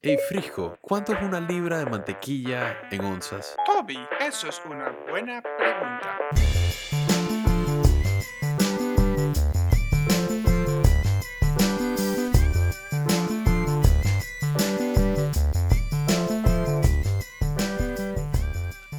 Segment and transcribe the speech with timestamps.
[0.00, 3.56] Hey Frisco, ¿cuánto es una libra de mantequilla en onzas?
[3.66, 6.18] Toby, eso es una buena pregunta.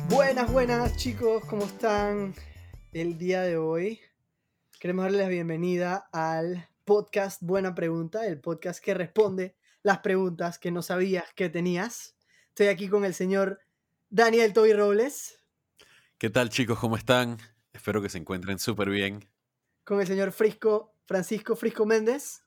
[0.09, 2.33] Buenas, buenas chicos, ¿cómo están
[2.91, 4.01] el día de hoy?
[4.81, 10.71] Queremos darles la bienvenida al podcast Buena Pregunta, el podcast que responde las preguntas que
[10.71, 12.15] no sabías que tenías.
[12.49, 13.59] Estoy aquí con el señor
[14.09, 15.35] Daniel Toby Robles,
[16.17, 16.77] ¿Qué tal chicos?
[16.79, 17.37] ¿Cómo están?
[17.71, 19.29] Espero que se encuentren súper bien.
[19.85, 22.43] con el señor Frisco, Francisco Frisco Méndez.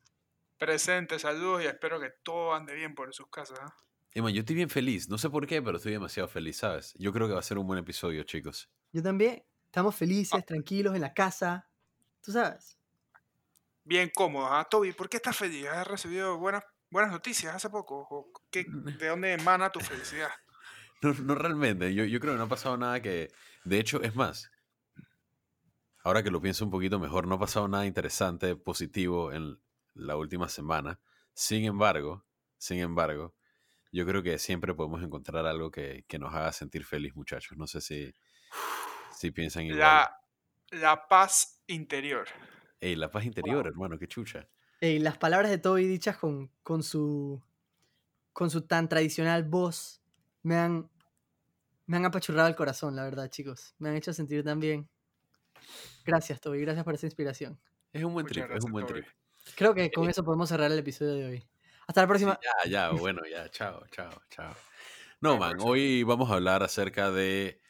[0.58, 3.58] Presente, saludos y espero que todo ande bien por sus casas.
[3.62, 3.74] ¿ah?
[4.12, 5.08] Emma, yo estoy bien feliz.
[5.08, 6.92] No sé por qué, pero estoy demasiado feliz, ¿sabes?
[6.98, 8.68] Yo creo que va a ser un buen episodio, chicos.
[8.92, 9.42] Yo también.
[9.66, 10.42] Estamos felices, Ah.
[10.42, 11.66] tranquilos en la casa.
[12.20, 12.76] Tú sabes.
[13.84, 14.64] Bien cómodo, ¿ah?
[14.70, 15.66] Toby, ¿por qué estás feliz?
[15.66, 18.06] ¿Has recibido buenas, buenas noticias hace poco?
[18.10, 20.30] ¿O qué- ¿De dónde emana tu felicidad?
[21.02, 21.92] No, no realmente.
[21.94, 23.32] Yo, yo creo que no ha pasado nada que...
[23.64, 24.48] De hecho, es más.
[26.04, 29.60] Ahora que lo pienso un poquito mejor, no ha pasado nada interesante, positivo en
[29.94, 31.00] la última semana.
[31.34, 32.24] Sin embargo,
[32.56, 33.34] sin embargo,
[33.90, 37.58] yo creo que siempre podemos encontrar algo que, que nos haga sentir feliz, muchachos.
[37.58, 38.14] No sé si,
[39.12, 39.80] si piensan igual.
[39.80, 40.16] La,
[40.70, 42.28] la paz interior.
[42.80, 44.48] Ey, la paz interior, hermano, qué chucha.
[44.82, 47.40] Ey, las palabras de Toby dichas con, con su
[48.32, 50.02] con su tan tradicional voz
[50.42, 50.90] me han
[51.86, 53.76] me han apachurrado el corazón, la verdad, chicos.
[53.78, 54.88] Me han hecho sentir tan bien.
[56.04, 56.60] Gracias, Toby.
[56.60, 57.60] Gracias por esa inspiración.
[57.92, 59.02] Es un buen Muchas trip, es un buen Toby.
[59.02, 59.06] trip.
[59.54, 61.48] Creo que con Eh, eso podemos cerrar el episodio de hoy.
[61.86, 62.40] Hasta la próxima.
[62.40, 64.54] Ya, ya, bueno, ya, chao, chao, chao.
[65.20, 67.60] No, man, hoy vamos a hablar acerca de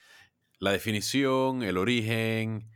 [0.58, 2.70] la definición, el origen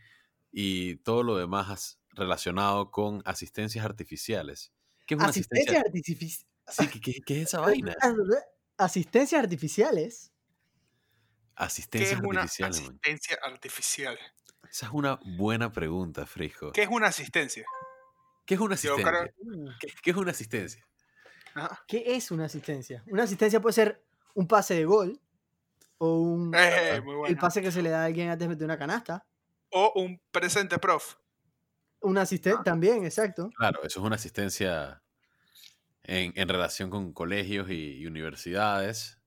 [0.53, 4.73] y todo lo demás relacionado con asistencias artificiales.
[5.07, 5.85] ¿Qué es una asistencia?
[6.69, 7.61] Sí, ¿qué, qué- qué es esa
[7.93, 7.95] vaina?
[8.77, 10.33] Asistencias artificiales.
[11.57, 12.71] ¿Qué Asistencias es una man.
[12.71, 14.19] asistencia artificial?
[14.71, 16.73] Esa es una buena pregunta, Frisco.
[16.73, 17.65] ¿Qué es una asistencia?
[18.45, 19.11] ¿Qué es una asistencia?
[19.11, 20.87] creo- Uh, ¿Qué, qué es una asistencia?
[21.55, 21.83] Ajá.
[21.89, 23.03] ¿Qué es una asistencia?
[23.07, 25.19] Una asistencia puede ser un pase de gol
[25.99, 28.65] o un, Eh, muy el pase que se le da a alguien antes de meter
[28.67, 29.25] una canasta.
[29.71, 31.15] O un presente prof.
[32.01, 32.65] Un asistente Ah.
[32.65, 33.51] también, exacto.
[33.57, 35.03] Claro, eso es una asistencia
[36.05, 39.21] en, en relación con colegios y, y universidades.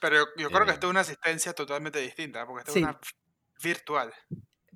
[0.00, 0.74] Pero yo, yo creo que Eh.
[0.74, 2.80] esto es una asistencia totalmente distinta, porque esto Sí.
[2.80, 2.98] es una
[3.62, 4.12] virtual.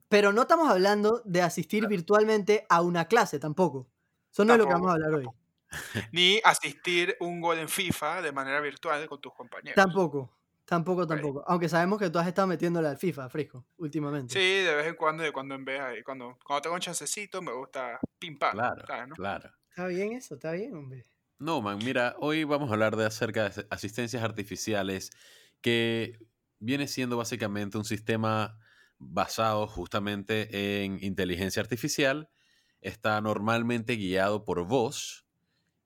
[0.09, 3.89] Pero no estamos hablando de asistir virtualmente a una clase tampoco.
[4.33, 6.09] Eso no es lo que vamos a Tampoco, hablar hoy.
[6.13, 9.75] Ni asistir un gol en FIFA de manera virtual con tus compañeros.
[9.77, 10.37] Tampoco.
[10.67, 11.45] Tampoco, tampoco.
[11.47, 14.35] Aunque sabemos que tú has estado metiéndole al FIFA, Frisco, últimamente.
[14.35, 16.03] Sí, de vez en cuando, de cuando en vez ahí.
[16.03, 18.53] Cuando, cuando tengo un chancecito, me gusta pim pam.
[18.53, 19.15] Claro, ¿sabes, no?
[19.15, 19.51] claro.
[19.69, 21.05] Está bien eso, está bien, hombre.
[21.39, 25.11] No, man, mira, hoy vamos a hablar de acerca de as- asistencias artificiales
[25.61, 26.19] que
[26.59, 28.59] viene siendo básicamente un sistema
[28.99, 32.31] basado justamente en inteligencia artificial.
[32.81, 35.27] Está normalmente guiado por voz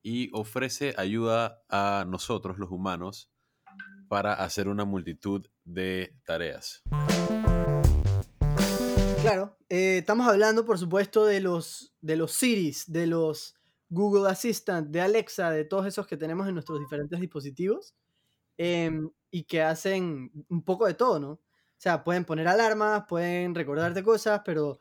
[0.02, 3.30] y ofrece ayuda a nosotros, los humanos,
[4.08, 6.82] para hacer una multitud de tareas.
[9.22, 13.56] Claro, eh, estamos hablando, por supuesto, de los, de los Siris, de los
[13.90, 17.94] Google Assistant, de Alexa, de todos esos que tenemos en nuestros diferentes dispositivos
[18.56, 21.30] em, y que hacen un poco de todo, ¿no?
[21.32, 24.78] O sea, pueden poner alarmas, pueden recordarte cosas, pero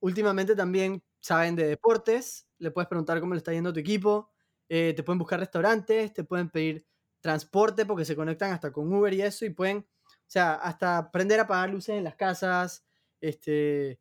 [0.00, 4.30] últimamente también saben de deportes, le puedes preguntar cómo le está yendo a tu equipo,
[4.68, 6.86] eh, te pueden buscar restaurantes, te pueden pedir
[7.26, 11.40] transporte porque se conectan hasta con Uber y eso y pueden, o sea, hasta aprender
[11.40, 12.86] a apagar luces en las casas,
[13.20, 14.00] este,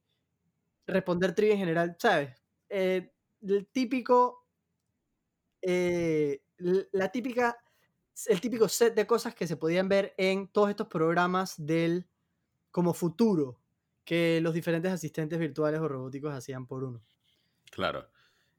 [0.86, 2.40] responder trivia en general, ¿sabes?
[2.69, 4.47] Eh, el típico,
[5.62, 6.44] eh,
[6.91, 7.58] la típica,
[8.28, 12.08] el típico set de cosas que se podían ver en todos estos programas del,
[12.69, 13.59] como futuro,
[14.03, 17.03] que los diferentes asistentes virtuales o robóticos hacían por uno.
[17.72, 18.08] Claro.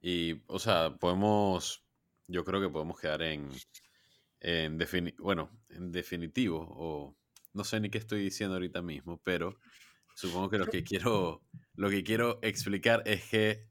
[0.01, 1.85] Y, o sea, podemos,
[2.27, 3.49] yo creo que podemos quedar en,
[4.41, 7.17] en defini- bueno, en definitivo, o
[7.55, 9.59] no sé ni qué estoy diciendo ahorita mismo, pero
[10.15, 11.43] supongo que lo que quiero,
[11.75, 13.69] lo que quiero explicar es que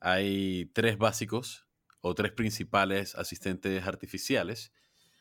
[0.00, 1.66] hay tres básicos
[2.00, 4.72] o tres principales asistentes artificiales.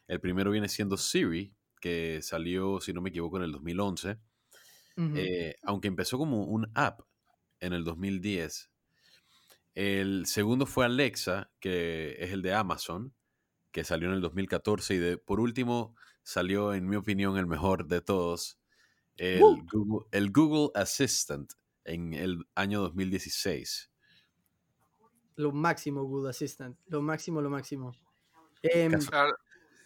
[0.08, 4.20] El primero viene siendo Siri, que salió, si no me equivoco, en el 2011.
[4.98, 5.16] Ujú.
[5.16, 7.02] Eh, aunque empezó como un app
[7.60, 8.72] en el 2010.
[9.74, 13.14] El segundo fue Alexa, que es el de Amazon,
[13.72, 14.94] que salió en el 2014.
[14.94, 18.60] Y de, por último salió, en mi opinión, el mejor de todos,
[19.18, 19.66] el, ¡Uh!
[19.72, 21.54] Google, el Google Assistant
[21.84, 23.90] en el año 2016.
[25.36, 26.78] Lo máximo, Google Assistant.
[26.88, 27.94] Lo máximo, lo máximo.
[28.62, 28.92] Em,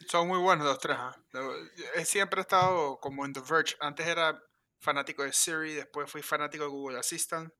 [0.08, 0.98] Son muy buenos los tres.
[1.00, 1.16] ¿ah?
[1.32, 1.54] Lo-
[1.96, 3.76] He siempre estado como en The Verge.
[3.80, 4.42] Antes era
[4.80, 7.52] fanático de Siri, después fui fanático de Google Assistant.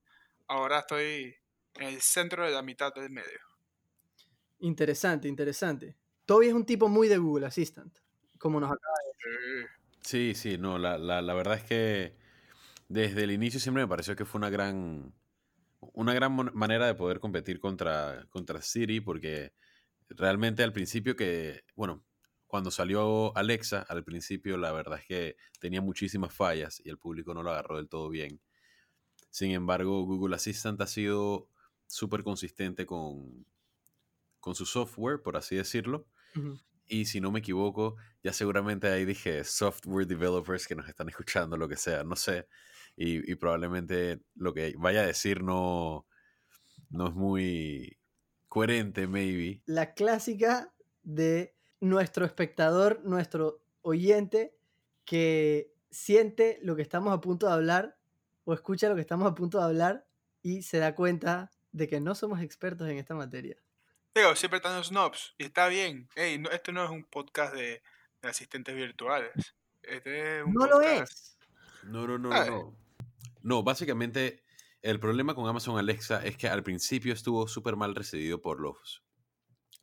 [0.48, 1.36] Ahora estoy
[1.76, 3.40] en el centro de la mitad del medio.
[4.60, 5.96] Interesante, interesante.
[6.26, 7.96] Toby es un tipo muy de Google Assistant,
[8.40, 9.66] como nos acaba Eh,
[10.06, 12.16] Sí, sí, no, la, la, verdad es que
[12.90, 15.16] desde el inicio siempre me pareció que fue una gran,
[15.80, 19.54] una gran manera de poder competir contra, contra Siri, porque
[20.10, 22.04] realmente al principio que, bueno,
[22.46, 27.34] cuando salió Alexa, al principio la verdad es que tenía muchísimas fallas y el público
[27.34, 28.40] no lo agarró del todo bien.
[29.32, 31.50] Sin embargo, Google Assistant ha sido
[31.88, 33.48] súper consistente con,
[34.40, 36.08] con su software, por así decirlo.
[36.88, 41.58] Y si no me equivoco, ya seguramente ahí dije software developers que nos están escuchando,
[41.58, 42.48] lo que sea, no sé.
[42.96, 46.08] Y, y probablemente lo que vaya a decir no,
[46.90, 47.98] no es muy
[48.48, 49.62] coherente, maybe.
[49.66, 50.74] La clásica
[51.04, 54.58] de nuestro espectador, nuestro oyente,
[55.06, 57.98] que siente lo que estamos a punto de hablar
[58.44, 60.08] o escucha lo que estamos a punto de hablar
[60.42, 63.58] y se da cuenta de que no somos expertos en esta materia.
[64.16, 65.36] Digo, siempre están los snobs.
[65.38, 66.10] Y está bien.
[66.16, 67.84] Ey, no, este no es un podcast de,
[68.22, 69.34] de asistentes virtuales.
[69.84, 71.38] Este es un No lo es.
[71.84, 72.78] No, no, no, no.
[73.44, 74.42] No, básicamente
[74.82, 79.04] el problema con Amazon Alexa es que al principio estuvo súper mal recibido por los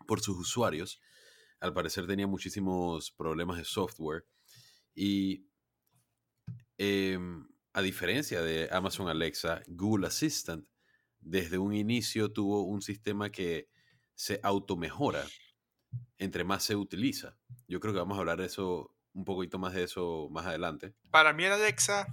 [0.07, 1.01] por sus usuarios.
[1.61, 4.27] Al parecer tenía muchísimos problemas de software
[4.95, 5.47] y
[6.79, 10.67] em, a diferencia de Amazon Alexa, Google Assistant
[11.21, 13.69] desde un inicio tuvo un sistema que
[14.15, 15.25] se automejora
[16.19, 17.37] entre más se utiliza.
[17.69, 20.95] Yo creo que vamos a hablar de eso un poquito más de eso más adelante.
[21.11, 22.07] Para mí el Alexa,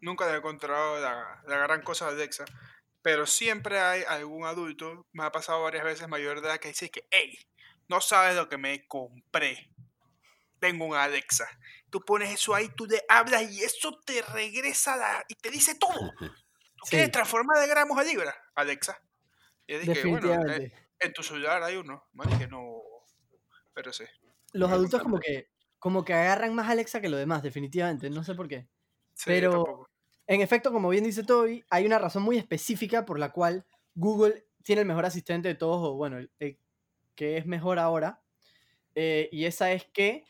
[0.00, 2.44] nunca le he encontrado la, la gran cosa de Alexa,
[3.02, 6.90] pero siempre hay algún adulto, me ha pasado varias veces mayor de edad, que dice
[6.90, 7.38] que, hey,
[7.88, 9.70] no sabes lo que me compré.
[10.58, 11.46] Tengo un Alexa.
[11.90, 15.74] Tú pones eso ahí, tú le hablas y eso te regresa la- y te dice
[15.74, 16.12] todo.
[16.18, 16.90] ¿Tú Sí.
[16.90, 18.98] quieres transformar de gramos a libras, Alexa?
[19.66, 20.72] Y yo dije, bueno, eh.
[21.00, 22.04] En tu celular hay uno.
[22.12, 22.82] Más dije, no.
[23.74, 24.04] Pero sí.
[24.52, 28.08] Los adultos como que, como que agarran más Alexa que lo demás, definitivamente.
[28.10, 28.68] No sé por qué.
[29.14, 29.88] Sí, Pero-.
[30.26, 34.46] En efecto, como bien dice Toby, hay una razón muy específica por la cual Google
[34.62, 36.58] tiene el mejor asistente de todos, o bueno, el, el
[37.14, 38.22] que es mejor ahora.
[38.94, 40.24] eh, y esa es que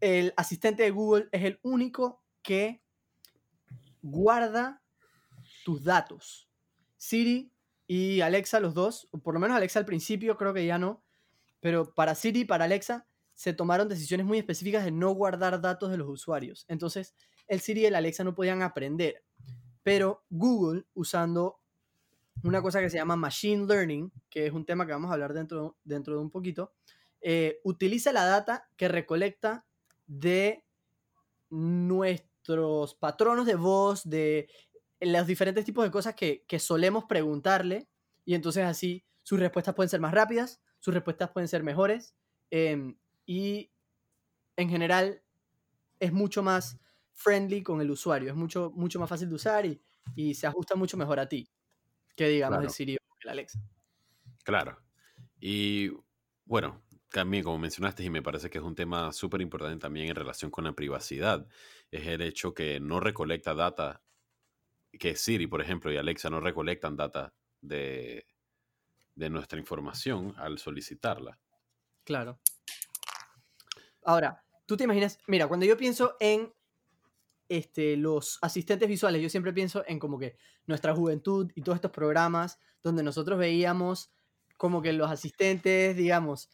[0.00, 2.82] el asistente de Google es el único que
[4.02, 4.82] guarda
[5.64, 6.50] tus datos.
[6.96, 7.53] Siri
[7.86, 11.02] y Alexa, los dos, por lo menos Alexa al principio, creo que ya no,
[11.60, 15.90] pero para Siri y para Alexa se tomaron decisiones muy específicas de no guardar datos
[15.90, 16.64] de los usuarios.
[16.68, 17.14] Entonces,
[17.46, 19.24] el Siri y el Alexa no podían aprender.
[19.82, 21.58] Pero Google, usando
[22.42, 25.34] una cosa que se llama Machine Learning, que es un tema que vamos a hablar
[25.34, 26.72] dentro, dentro de un poquito,
[27.20, 29.64] eh, utiliza la data que recolecta
[30.06, 30.64] de
[31.50, 34.48] nuestros patronos de voz, de
[35.06, 37.88] los diferentes tipos de cosas que, que solemos preguntarle,
[38.24, 42.14] y entonces así sus respuestas pueden ser más rápidas, sus respuestas pueden ser mejores,
[42.50, 42.96] em,
[43.26, 43.72] y
[44.56, 45.22] en general
[46.00, 46.78] es mucho más
[47.12, 49.82] friendly con el usuario, es mucho, mucho más fácil de usar y,
[50.14, 51.48] y se ajusta mucho mejor a ti
[52.16, 52.70] que digamos el Claro.
[52.70, 53.60] Siri o el Alexa.
[54.44, 54.78] Claro.
[55.40, 55.90] Y
[56.44, 60.16] bueno, también como mencionaste, y me parece que es un tema súper importante también en
[60.16, 61.48] relación con la privacidad,
[61.90, 64.03] es el hecho que no recolecta data,
[64.98, 68.26] que Siri, por ejemplo, y Alexa no recolectan data de,
[69.14, 71.38] de nuestra información al solicitarla.
[72.04, 72.38] Claro.
[74.04, 76.52] Ahora, tú te imaginas, mira, cuando yo pienso en
[77.48, 80.36] este, los asistentes visuales, yo siempre pienso en como que
[80.66, 84.10] nuestra juventud y todos estos programas donde nosotros veíamos
[84.56, 86.50] como que los asistentes, digamos,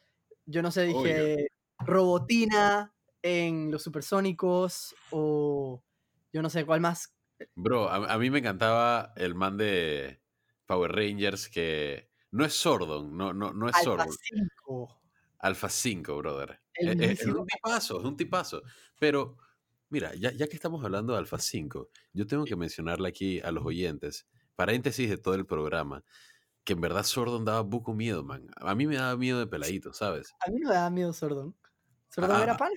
[0.47, 2.93] yo no sé, dije Robotina
[3.23, 5.83] en los supersónicos o
[6.33, 7.13] yo no sé cuál más.
[7.55, 10.23] Bro, a, a mí me encantaba el man de
[10.67, 14.17] Power Rangers que no es Sordon, no, no, no es Alpha Sordon.
[14.21, 15.03] 5.
[15.39, 16.61] Alpha 5, brother.
[16.75, 18.63] El Es, es- un tipazo, es un tipazo.
[18.99, 19.37] Pero,
[19.89, 23.51] mira, ya, ya que estamos hablando de Alpha 5, yo tengo que mencionarle aquí a
[23.51, 26.05] los oyentes, paréntesis de todo el programa,
[26.65, 28.49] que en verdad Sordon daba buco miedo, man.
[28.57, 30.31] A mí me daba miedo de peladito, ¿sabes?
[30.47, 31.57] A mí no me daba miedo Sordon.
[32.11, 32.75] Sordon Ah, era pana.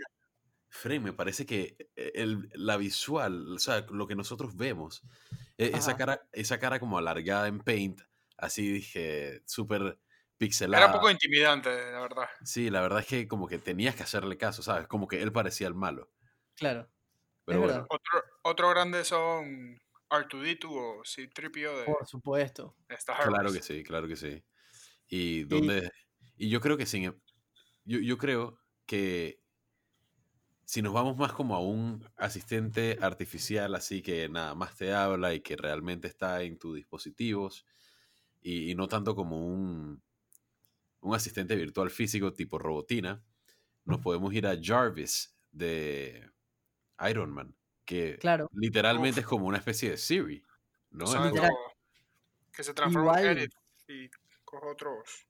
[0.76, 5.04] Frey, me parece que eh, el- la visual, o sea, lo que nosotros vemos,
[5.58, 8.02] e- esa cara, esa cara como alargada en Paint,
[8.38, 9.98] así dije, súper Era
[10.38, 10.88] pixelada.
[10.88, 12.28] un poco intimidante, la verdad.
[12.44, 14.88] Sí, la verdad es que como que tenías que hacerle caso, ¿sabes?
[14.88, 16.12] Como que él parecía el malo.
[16.56, 16.90] Claro.
[17.46, 17.86] Pero Es bueno.
[17.90, 22.76] Otro, otro grande son R2D2 o C-3PO de Por supuesto.
[22.90, 24.44] Star claro que sí, claro que sí.
[25.08, 25.92] Y donde
[26.36, 27.04] y yo creo que sin
[27.86, 29.43] yo, yo creo que
[30.66, 35.34] si nos vamos más como a un asistente artificial, así que nada más te habla
[35.34, 37.66] y que realmente está en tus dispositivos,
[38.42, 40.02] y, y no tanto como un,
[41.02, 43.22] un asistente virtual físico tipo robotina,
[43.86, 46.30] nos podemos ir a Jarvis de
[47.10, 47.56] Iron Man,
[47.86, 48.50] que Claro.
[48.54, 49.26] literalmente Uf.
[49.26, 50.44] es como una especie de Siri,
[50.92, 51.06] ¿no?
[52.52, 53.54] Que se transforma en Igual- Edit
[53.88, 54.10] y
[54.46, 55.28] coge otros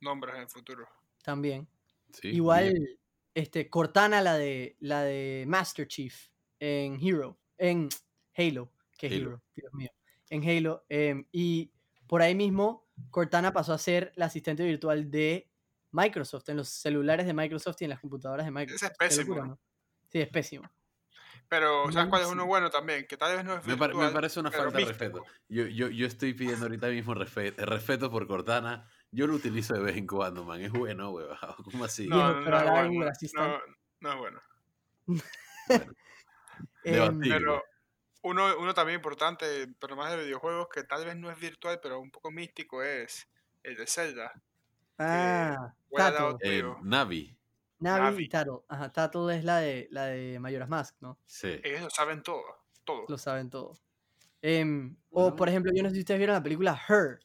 [0.00, 0.86] nombres en el futuro.
[1.22, 1.66] También.
[2.12, 2.98] sí, Igual, bien.
[3.36, 7.88] Este, Cortana, la de, la de Master Chief en Hero, en
[8.36, 9.16] Halo, que Halo.
[9.16, 9.90] Hero, Dios mío,
[10.30, 10.86] en Halo.
[10.88, 11.70] em, y
[12.06, 15.50] por ahí mismo, Cortana pasó a ser la asistente virtual de
[15.92, 18.92] Microsoft, en los celulares de Microsoft y en las computadoras de Microsoft.
[18.92, 19.48] Qué pésimo, locura, ¿no?
[19.50, 19.58] ¿no?
[20.10, 20.70] Sí, es pésimo.
[21.48, 23.06] Pero, ¿sabes cuál es uno bueno también?
[23.06, 25.24] Que tal vez no es Me, pare- me virtual, parece una falta de respeto.
[25.48, 28.88] Yo, yo, yo estoy pidiendo ahorita mismo respe- respeto por Cortana.
[29.16, 30.60] Yo lo utilizo de vez en cuando, man.
[30.60, 31.56] Es bueno, huevado.
[31.64, 32.06] ¿Cómo así?
[32.06, 33.12] No, no, pero no en bueno.
[33.34, 33.60] No,
[34.00, 34.40] no es bueno.
[36.84, 37.20] Em.
[37.20, 37.62] Pero
[38.22, 41.98] uno, uno también importante, pero más de videojuegos, que tal vez no es virtual, pero
[41.98, 43.26] un poco místico, es
[43.62, 44.32] el de Zelda.
[44.98, 46.36] ah, Tato.
[46.42, 46.62] Eh.
[46.82, 47.36] Navi.
[47.78, 48.24] Navi, Navi.
[48.24, 48.64] y Tato.
[48.68, 51.18] Ajá, Tato es la de, la de Majora's Mask, ¿no?
[51.24, 51.58] Sí.
[51.64, 52.44] Ellos lo saben todo.
[52.84, 53.06] Todo.
[53.08, 53.78] lo saben todo.
[54.42, 55.36] Em, O, Bueno.
[55.36, 57.18] por ejemplo, yo no sé si ustedes vieron la película Her.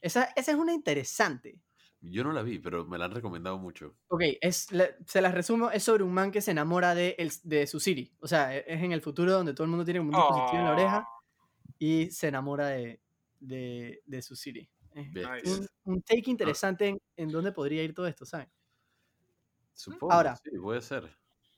[0.00, 1.60] Esa, esa es una interesante.
[2.00, 3.96] Yo no la vi, pero me la han recomendado mucho.
[4.08, 7.32] Ok, es, la- se las resumo, es sobre un man que se enamora de, el-
[7.42, 8.12] de su Siri.
[8.20, 10.64] O sea, e- es en el futuro donde todo el mundo tiene un dispositivo en
[10.64, 13.00] la oreja Oh, y se enamora de,
[13.40, 14.34] de, de su.
[14.34, 15.42] Nice.
[15.44, 18.48] un, un take interesante en, en dónde podría ir todo esto, ¿saben?
[19.72, 20.12] Supongo.
[20.12, 20.36] Ahora.
[20.36, 21.10] Sí, puede ser.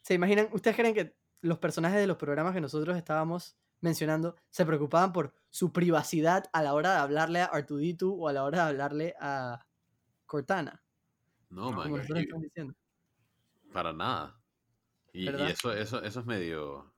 [0.02, 0.49] ¿Se imaginan?
[0.52, 5.35] ¿Ustedes creen que los personajes de los programas que nosotros estábamos mencionando se preocupaban por
[5.50, 9.14] su privacidad a la hora de hablarle a Artuditu o a la hora de hablarle
[9.20, 9.66] a
[10.26, 10.82] Cortana?
[11.50, 11.92] No, man.
[11.94, 13.73] Y-.
[13.73, 14.40] Para nada.
[15.12, 16.94] Y, eso, eso, eso es medio.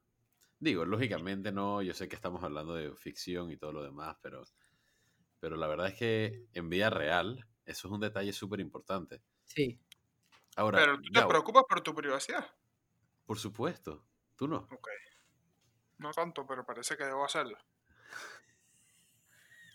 [0.58, 4.44] Digo, lógicamente no, yo sé que estamos hablando de ficción y todo lo demás, pero,
[5.38, 9.22] pero la verdad es que en vida real, eso es un detalle súper importante.
[9.44, 9.80] Sí.
[10.56, 12.44] Ahora, Pero tú te Gabo, preocupas por tu privacidad.
[13.24, 14.04] por supuesto,
[14.36, 14.68] tú no.
[14.70, 14.88] Ok.
[16.00, 17.58] No tanto, pero parece que debo hacerlo.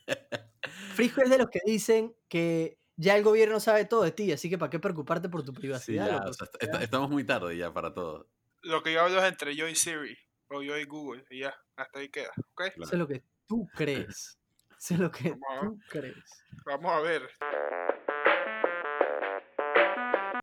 [0.96, 4.50] Frisco es de los que dicen que ya el gobierno sabe todo de ti, así
[4.50, 6.08] que ¿para qué preocuparte por tu Sí, privacidad?
[6.24, 6.48] ya, o sea,
[6.82, 8.28] estamos muy tarde ya para todo.
[8.64, 10.18] Lo que yo hablo es entre yo y Siri.
[10.48, 11.26] O yo y Google.
[11.30, 11.56] Y ya.
[11.76, 12.32] Hasta ahí queda.
[12.54, 12.62] ¿Ok?
[12.74, 12.84] Claro.
[12.84, 14.40] Eso es lo que tú crees.
[14.80, 16.24] Eso es lo que tú crees.
[16.66, 17.30] Vamos a ver.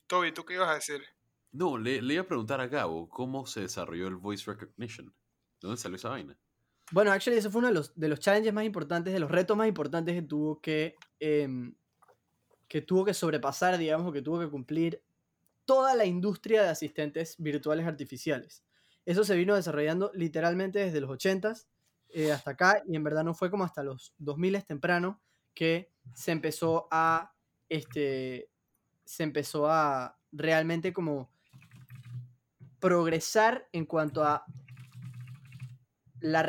[0.07, 1.03] Toby, ¿tú qué ibas a decir?
[1.53, 5.15] No, le, le iba a preguntar a Gabo cómo se desarrolló el voice recognition.
[5.63, 6.37] ¿De dónde salió esa vaina?
[6.91, 9.57] Bueno, actually, eso fue uno de los, de los challenges más importantes, de los retos
[9.57, 11.75] más importantes que tuvo que, em,
[12.69, 15.03] que tuvo que sobrepasar, digamos, o que tuvo que cumplir
[15.65, 18.65] toda la industria de asistentes virtuales artificiales.
[19.07, 21.67] Eso se vino desarrollando literalmente desde los 80s
[22.11, 25.23] eh, hasta acá, y en verdad no fue como hasta los 2000 temprano
[25.55, 27.33] que se empezó a,
[27.69, 28.51] este,
[29.05, 31.31] se empezó a realmente como
[32.81, 34.45] progresar en cuanto a
[36.23, 36.43] la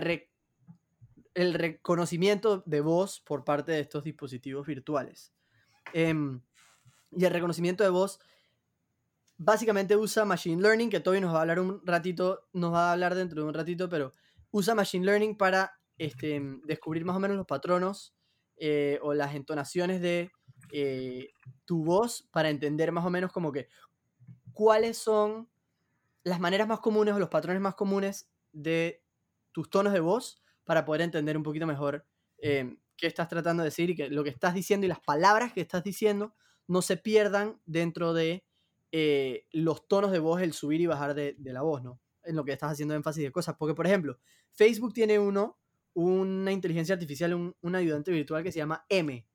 [1.33, 5.33] el reconocimiento de voz por parte de estos dispositivos virtuales.
[5.93, 6.41] Em,
[7.11, 8.19] y el reconocimiento de voz
[9.37, 12.91] básicamente usa Machine Learning, que Toby nos va a hablar un ratito, nos va a
[12.93, 14.13] hablar dentro de un ratito, pero
[14.51, 18.15] usa Machine Learning para este, descubrir más o menos los patronos
[18.57, 20.31] eh, o las entonaciones de
[20.71, 21.29] eh,
[21.65, 23.67] tu voz para entender más o menos como que
[24.53, 25.49] cuáles son
[26.23, 29.02] las maneras más comunes o los patrones más comunes de
[29.53, 32.05] tus tonos de voz para poder entender un poquito mejor
[32.39, 35.53] eh, qué estás tratando de decir y que lo que estás diciendo y las palabras
[35.53, 36.33] que estás diciendo
[36.67, 38.45] no se pierdan dentro de
[38.91, 41.99] eh, los tonos de voz, el subir y bajar de, de la voz, ¿no?
[42.23, 43.55] En lo que estás haciendo énfasis de cosas.
[43.57, 44.19] Porque, por ejemplo,
[44.51, 45.59] Facebook tiene uno,
[45.93, 49.25] una inteligencia artificial, un, un ayudante virtual que se llama M.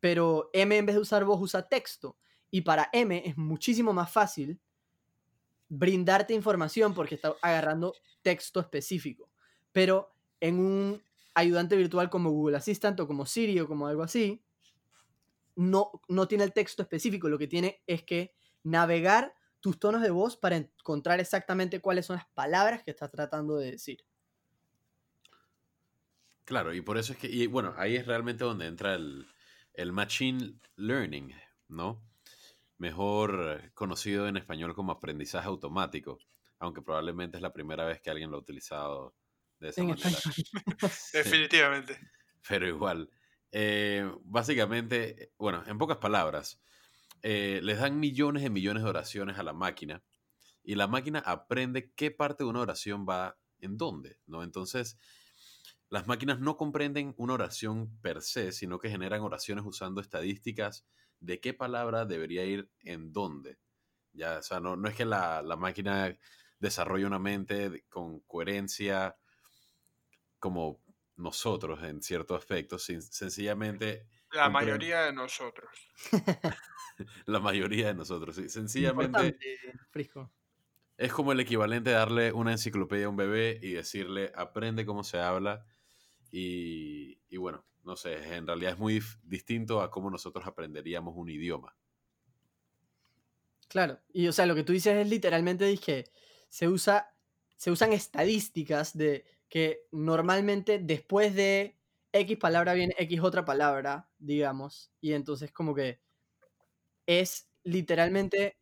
[0.00, 2.16] Pero M en vez de usar voz usa texto.
[2.50, 4.60] Y para M es muchísimo más fácil
[5.74, 9.30] brindarte información porque está agarrando texto específico.
[9.72, 11.02] Pero en un
[11.32, 14.44] ayudante virtual como Google Assistant o como Siri o como algo así,
[15.56, 17.30] no, no tiene el texto específico.
[17.30, 22.16] Lo que tiene es que navegar tus tonos de voz para encontrar exactamente cuáles son
[22.16, 24.04] las palabras que estás tratando de decir.
[26.44, 29.26] Claro, y por eso es que, y bueno, ahí es realmente donde entra el,
[29.72, 31.32] el machine learning,
[31.68, 32.02] ¿no?
[32.78, 36.18] Mejor conocido en español como aprendizaje automático,
[36.58, 39.14] aunque probablemente es la primera vez que alguien lo ha utilizado
[39.58, 40.10] de esa En manera.
[41.12, 41.98] Definitivamente.
[42.48, 43.10] pero igual.
[43.52, 46.60] Eh, básicamente, bueno, en pocas palabras,
[47.22, 50.02] eh, les dan millones y millones de oraciones a la máquina
[50.64, 54.42] y la máquina aprende qué parte de una oración va en dónde, ¿no?
[54.42, 54.98] Entonces,
[55.88, 60.86] las máquinas no comprenden una oración per se, sino que generan oraciones usando estadísticas
[61.22, 63.58] de qué palabra debería ir en dónde.
[64.12, 66.16] Ya, o sea, no, no es que la, la máquina
[66.58, 69.16] desarrolle una mente con coherencia
[70.38, 70.82] como
[71.16, 74.06] nosotros en ciertos aspectos, sencillamente...
[74.32, 75.70] La mayoría de nosotros.
[77.26, 78.48] la mayoría de nosotros, sí.
[78.48, 79.38] Sencillamente...
[80.96, 85.04] Es como el equivalente de darle una enciclopedia a un bebé y decirle, aprende cómo
[85.04, 85.64] se habla.
[86.30, 91.28] Y, y bueno, no sé, en realidad es muy distinto a cómo nosotros aprenderíamos un
[91.28, 91.76] idioma.
[93.68, 96.04] Claro, y o sea, lo que tú dices es literalmente, dije,
[96.48, 97.16] se, usa,
[97.56, 101.78] se usan estadísticas de que normalmente después de
[102.12, 106.00] X palabra viene X otra palabra, digamos, y entonces como que
[107.06, 108.58] es literalmente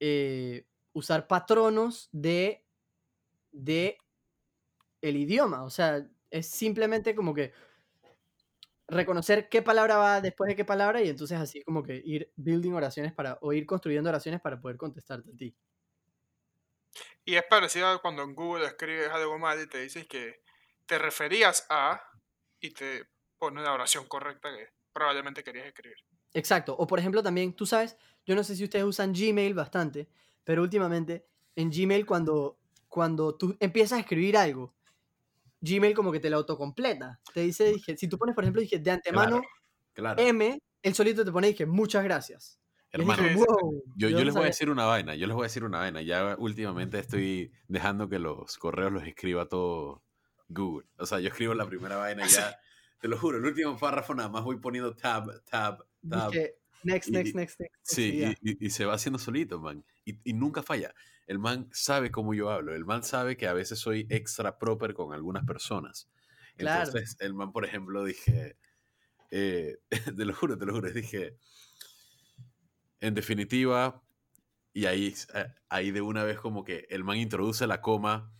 [0.00, 2.66] eh, usar patronos de,
[3.52, 3.98] de
[5.00, 7.52] el idioma, o sea, es simplemente como que
[8.92, 12.72] reconocer qué palabra va después de qué palabra y entonces así como que ir building
[12.72, 15.54] oraciones para, o ir construyendo oraciones para poder contestarte a ti.
[17.24, 20.42] Y es parecido a cuando en Google escribes algo mal y te dices que
[20.86, 22.02] te referías a
[22.60, 23.06] y te
[23.38, 25.96] pone la oración correcta que probablemente querías escribir.
[26.34, 26.74] Exacto.
[26.76, 30.08] O por ejemplo también, tú sabes, yo no sé si ustedes usan Gmail bastante,
[30.44, 32.58] pero últimamente en Gmail cuando,
[32.88, 34.74] cuando tú empiezas a escribir algo,
[35.62, 37.20] Gmail como que te lo autocompleta.
[37.32, 39.40] Te dice, dije, si tú pones, por ejemplo, dije, de antemano,
[40.18, 42.58] M, el solito te pone, dije, muchas gracias.
[42.90, 43.22] Hermano,
[43.96, 46.02] yo, yo les voy a decir una vaina, yo les voy a decir una vaina.
[46.02, 50.02] Ya últimamente estoy dejando que los correos los escriba todo
[50.48, 50.86] Google.
[50.98, 52.58] O sea, yo escribo la primera vaina y ya,
[53.00, 56.30] te lo juro, el último párrafo nada más voy poniendo tab, tab, tab.
[56.32, 57.74] Dije, next, next, next, next.
[57.82, 59.82] Sí, y, y, se va haciendo solito, man.
[60.04, 60.92] Y, y, nunca falla.
[61.26, 62.74] El man sabe cómo yo hablo.
[62.74, 66.10] El man sabe que a veces soy extra proper con algunas personas.
[66.56, 66.84] Claro.
[66.84, 68.56] Entonces, el man, por ejemplo, dije,
[69.30, 69.78] eh,
[70.16, 71.36] te lo juro, te lo juro, dije,
[73.00, 74.02] en definitiva,
[74.72, 78.32] y ahí, eh, ahí de una vez como que el man introduce la coma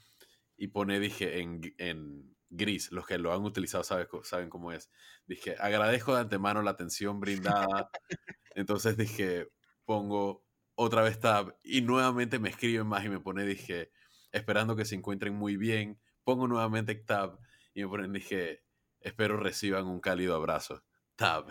[0.56, 2.92] y pone, dije, en, en gris.
[2.92, 4.90] Los que lo han utilizado saben, saben cómo es.
[5.26, 7.90] Dije, agradezco de antemano la atención brindada.
[8.54, 9.48] Entonces dije,
[9.84, 13.90] pongo otra vez tab y nuevamente me escriben más y me pone, dije,
[14.32, 16.00] esperando que se encuentren muy bien.
[16.24, 17.38] Pongo nuevamente tab
[17.74, 18.62] y me ponen, dije,
[19.00, 20.84] espero reciban un cálido abrazo.
[21.16, 21.46] Tab,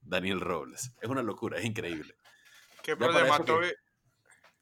[0.00, 0.92] Daniel Robles.
[1.00, 2.14] Es una locura, es increíble.
[2.82, 3.72] ¿Qué problema, Toby?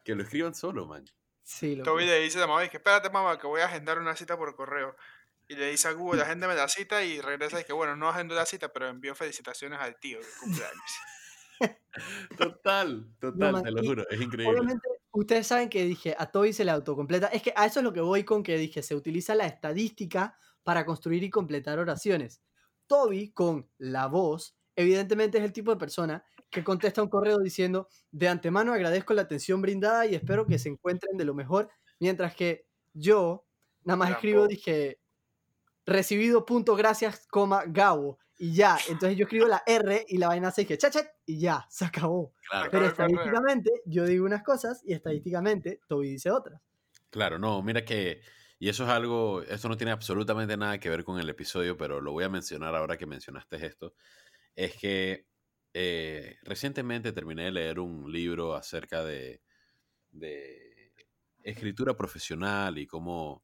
[0.04, 1.04] Que, lo escriban solo, man.
[1.42, 4.16] Sí, Toby le dice a la mamá, que espérate mamá, que voy a agendar una
[4.16, 4.96] cita por correo.
[5.46, 8.34] Y le dice a Google, agéndame la cita y regresa y que bueno, no agendo
[8.34, 10.98] la cita, pero envío felicitaciones al tío de cumpleaños.
[12.38, 14.52] total, total, te lo juro, es increíble.
[14.52, 17.28] Obviamente, ustedes saben que dije, a Toby se le autocompleta.
[17.28, 20.36] Es que a eso es lo que voy con que dije, se utiliza la estadística
[20.62, 22.42] para construir y completar oraciones.
[22.86, 27.88] Toby, con la voz, evidentemente es el tipo de persona que contesta un correo diciendo,
[28.10, 32.34] de antemano agradezco la atención brindada y espero que se encuentren de lo mejor, mientras
[32.34, 33.44] que yo
[33.84, 34.98] nada más escribo, dije,
[35.84, 40.50] recibido punto gracias, coma, Gabo, y ya, entonces yo escribo la R y la vaina
[40.52, 42.32] se dice chachet y ya, se acabó.
[42.70, 46.62] Pero estadísticamente yo digo unas cosas y estadísticamente Toby dice otras.
[47.10, 48.20] Claro, no, mira que,
[48.58, 52.00] y eso es algo, esto no tiene absolutamente nada que ver con el episodio, pero
[52.00, 53.94] lo voy a mencionar ahora que mencionaste esto,
[54.54, 55.26] es que
[55.74, 59.42] eh, recientemente terminé de leer un libro acerca de,
[61.42, 63.42] escritura profesional y cómo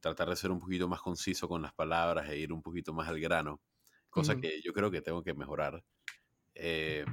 [0.00, 3.08] tratar de ser un poquito más conciso con las palabras e ir un poquito más
[3.08, 3.60] al grano,
[4.14, 5.84] cosa que yo creo que tengo que mejorar.
[6.54, 7.04] Eh,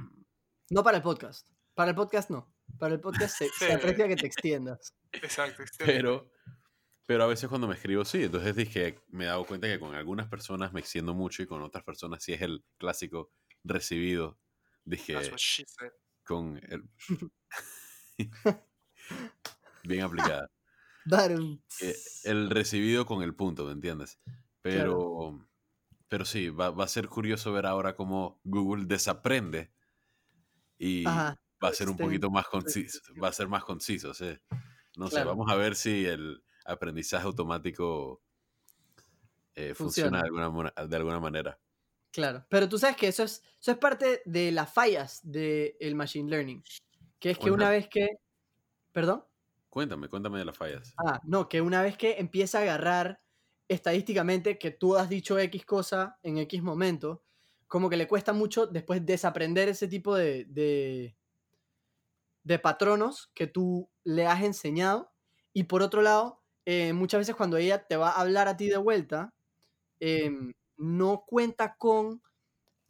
[0.70, 4.26] no para el podcast, para el podcast no, para el podcast se, aprecia que te
[4.26, 4.94] extiendas.
[5.12, 6.30] Exacto, pero,
[7.06, 9.94] pero a veces cuando me escribo sí, entonces dije, me he dado cuenta que con
[9.94, 13.30] algunas personas me extiendo mucho y con otras personas sí es el clásico
[13.64, 14.38] recibido
[14.84, 15.16] Dije.
[16.24, 16.88] Con el.
[19.84, 20.50] Bien aplicada.
[21.80, 24.18] Eh, el recibido con el punto, ¿me entiendes?
[24.60, 25.48] Pero.
[26.12, 29.72] Pero sí, va, va, a ser curioso ver ahora cómo Google desaprende
[30.76, 34.38] y va a ser un poquito más conciso, va a ser más conciso, ¿sí?
[34.94, 38.22] No sé, vamos a ver si el aprendizaje automático
[39.54, 41.58] eh, funciona, de, alguna, de alguna manera.
[42.10, 46.28] Claro, pero tú sabes que eso es, eso es parte de las fallas del machine
[46.28, 46.62] learning.
[47.18, 48.06] Que es que una vez que...
[48.92, 49.24] ¿Perdón?
[49.70, 50.92] Cuéntame, cuéntame de las fallas.
[50.98, 53.22] Ah, no, que una vez que empieza a agarrar
[53.68, 57.22] estadísticamente que tú has dicho X cosa en X momento,
[57.68, 60.44] como que le cuesta mucho después desaprender ese tipo de,
[62.44, 65.12] de patronos que tú le has enseñado.
[65.52, 68.68] Y por otro lado, eh, muchas veces cuando ella te va a hablar a ti
[68.68, 69.34] de vuelta,
[70.00, 72.22] em, no cuenta con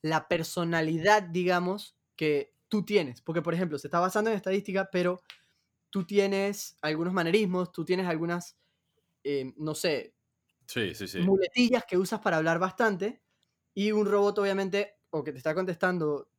[0.02, 3.20] la personalidad, digamos, que tú tienes.
[3.20, 5.20] Porque, por ejemplo, se está basando en estadística, pero
[5.90, 8.56] tú tienes algunos manerismos, tú tienes algunas,
[9.24, 10.14] em, no sé,
[10.72, 11.28] Sí, sí, sí.
[11.28, 13.22] muletillas que usas para hablar bastante.
[13.74, 16.30] Y un robot, obviamente, o que te está contestando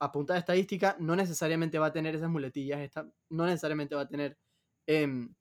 [0.00, 4.02] a punta de estadística, no necesariamente va a tener esas muletillas, esta- no necesariamente va
[4.02, 4.38] a tener
[4.86, 5.34] em,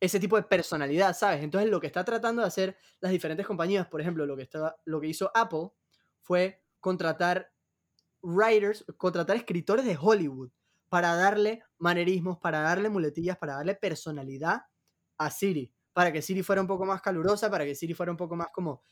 [0.00, 1.42] ese tipo de personalidad, ¿sabes?
[1.44, 4.76] Entonces, lo que está tratando de hacer las diferentes compañías, por ejemplo, lo que, está,
[4.86, 5.70] lo que hizo Apple
[6.22, 7.52] fue contratar
[8.22, 10.50] writers, contratar escritores de Hollywood
[10.88, 14.62] para darle manerismos, para darle muletillas, para darle personalidad
[15.18, 18.18] a Siri, para que Siri fuera un poco más calurosa, para que Siri fuera un
[18.18, 18.84] poco más como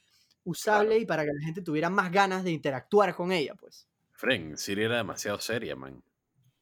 [0.44, 3.88] usable y para que la gente tuviera más ganas de interactuar con ella, pues.
[4.12, 6.02] Fren, Siri era demasiado seria, man.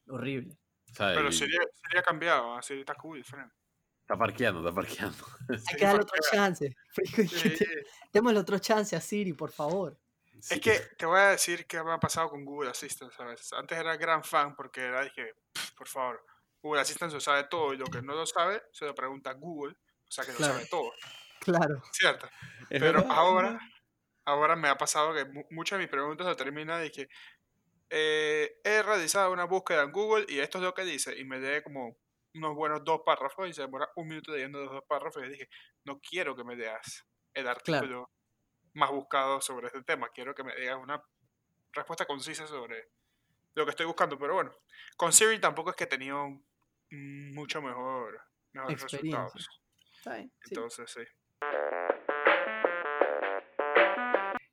[0.09, 0.57] Horrible.
[0.97, 3.51] Pero y- sería, sería cambiado, así está cool, Fran.
[4.01, 5.17] Está parqueando, está parqueando.
[5.49, 6.77] Hay Sí, que darle otro chance.
[6.93, 7.65] Sí.
[8.13, 9.99] Démosle otro chance a Siri, por favor.
[10.41, 10.55] Sí.
[10.55, 13.53] Es que te voy a decir qué me ha pasado con Google Assistant, ¿sabes?
[13.53, 16.25] Antes era gran fan porque era, dije, "Pff, por favor,
[16.63, 19.35] Google Assistant se sabe todo y lo que no lo sabe se lo pregunta a
[19.35, 19.77] Google,
[20.09, 20.55] o sea que lo Claro.
[20.55, 20.93] sabe todo,
[21.41, 21.83] Claro.
[21.93, 22.29] ¿cierto?
[22.71, 23.59] Es Pero verdad, ahora,
[24.25, 27.09] ahora me ha pasado que mu- muchas de mis preguntas lo terminan de que
[27.91, 31.39] eh, he realizado una búsqueda en Google y esto es lo que dice y me
[31.39, 31.97] lee como
[32.35, 35.49] unos buenos dos párrafos y se demora un minuto leyendo los dos párrafos y dije,
[35.85, 38.11] no quiero que me leas el artículo
[38.75, 41.03] más buscado sobre este tema, quiero que me digas una
[41.73, 42.91] respuesta concisa sobre
[43.55, 44.53] lo que estoy buscando, pero bueno,
[44.97, 46.27] con Siri tampoco es que he tenido
[46.91, 48.21] mucho mejor,
[48.53, 49.49] mejores resultados.
[50.07, 50.55] Está bien, sí.
[50.55, 51.01] Entonces, sí.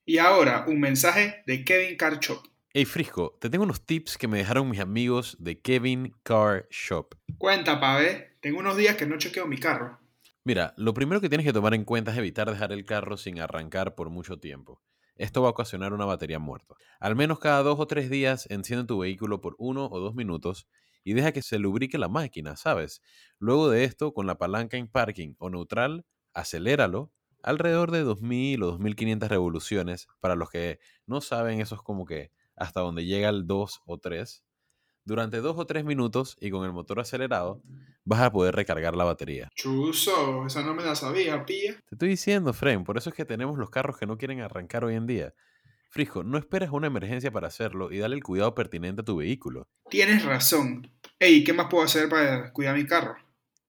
[0.03, 2.43] Y ahora, un mensaje de Kevin Carchop.
[2.73, 7.13] Hey Frisco, te tengo unos tips que me dejaron mis amigos de Kevin Car Shop.
[7.37, 8.35] Cuenta, pave.
[8.41, 9.99] Tengo unos días que no chequeo mi carro.
[10.43, 13.39] Mira, lo primero que tienes que tomar en cuenta es evitar dejar el carro sin
[13.39, 14.81] arrancar por mucho tiempo.
[15.17, 16.73] Esto va a ocasionar una batería muerta.
[16.99, 20.67] Al menos cada dos o tres días enciende tu vehículo por uno o dos minutos
[21.03, 23.01] y deja que se lubrique la máquina, ¿sabes?
[23.39, 27.11] Luego de esto, con la palanca en parking o neutral, aceléralo
[27.41, 30.07] alrededor de 2000 o 2500 revoluciones.
[30.19, 33.97] Para los que no saben, eso es como que hasta donde llega el 2 o
[33.97, 34.43] 3.
[35.05, 37.61] Durante dos o tres minutos y con el motor acelerado,
[38.05, 39.49] vas a poder recargar la batería.
[39.53, 41.73] Chuso, esa no me la sabía, pilla.
[41.73, 44.85] Te estoy diciendo, Fren, por eso es que tenemos los carros que no quieren arrancar
[44.85, 45.33] hoy en día.
[45.89, 49.67] Frisco, no esperes una emergencia para hacerlo y dale el cuidado pertinente a tu vehículo.
[49.89, 50.89] Tienes razón.
[51.25, 53.15] Ey, ¿qué más puedo hacer para cuidar mi carro?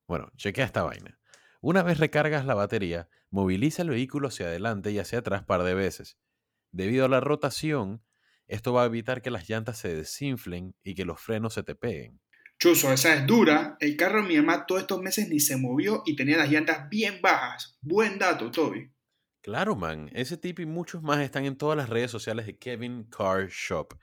[0.09, 1.21] Bueno, chequea esta vaina.
[1.61, 5.73] Una vez recargas la batería, moviliza el vehículo hacia adelante y hacia atrás par de
[5.73, 6.19] veces.
[6.73, 8.03] Debido a la rotación,
[8.49, 11.77] esto va a evitar que las llantas se desinflen y que los frenos se te
[11.77, 12.21] peguen.
[12.59, 13.77] Chuso, esa es dura.
[13.79, 16.89] El carro de mi mamá todos estos meses ni se movió y tenía las llantas
[16.89, 17.79] bien bajas.
[17.81, 18.91] Buen dato, Toby.
[19.43, 23.05] Claro, man, ese tip y muchos más están en todas las redes sociales de Kevin
[23.05, 23.95] Car Shop.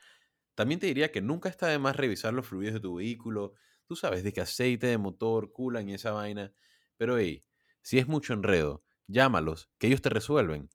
[0.56, 3.54] También te diría que nunca está de más revisar los fluidos de tu vehículo.
[3.86, 6.54] Tú sabes, de que aceite de motor, culan y esa vaina.
[6.98, 7.46] Pero hey,
[7.82, 10.70] si es mucho enredo, llámalos, que ellos te resuelven.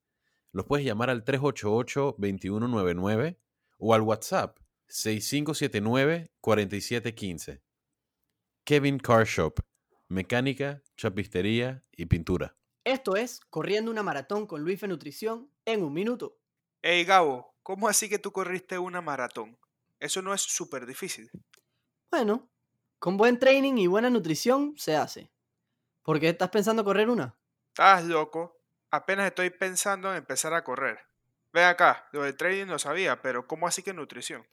[0.51, 3.37] Los puedes llamar al 388-2199
[3.77, 4.57] o al WhatsApp
[4.89, 7.61] 6579-4715.
[8.63, 9.59] Kevin Car Shop.
[10.09, 12.55] Mecánica, chapistería y pintura.
[12.85, 16.39] Esto es Corriendo una maratón con Luis Fe Nutrición en un minuto.
[16.81, 19.57] Ey, Gabo, ¿cómo así que tú corriste una maratón?
[19.99, 21.31] Eso no es súper difícil.
[22.11, 22.49] Bueno,
[22.99, 25.31] con buen training y buena nutrición se hace.
[26.03, 27.37] ¿Por qué estás pensando correr una?
[27.69, 28.61] Estás loco.
[28.91, 30.99] Apenas estoy pensando en empezar a correr.
[31.51, 34.45] Ve acá, lo del trading lo sabía, pero ¿cómo así que nutrición?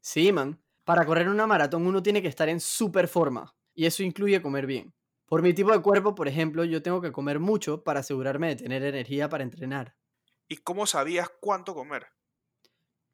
[0.00, 0.62] Sí, man.
[0.84, 3.54] Para correr una maratón uno tiene que estar en super forma.
[3.74, 4.94] Y eso incluye comer bien.
[5.26, 8.56] Por mi tipo de cuerpo, por ejemplo, yo tengo que comer mucho para asegurarme de
[8.56, 9.96] tener energía para entrenar.
[10.48, 12.06] ¿Y cómo sabías cuánto comer?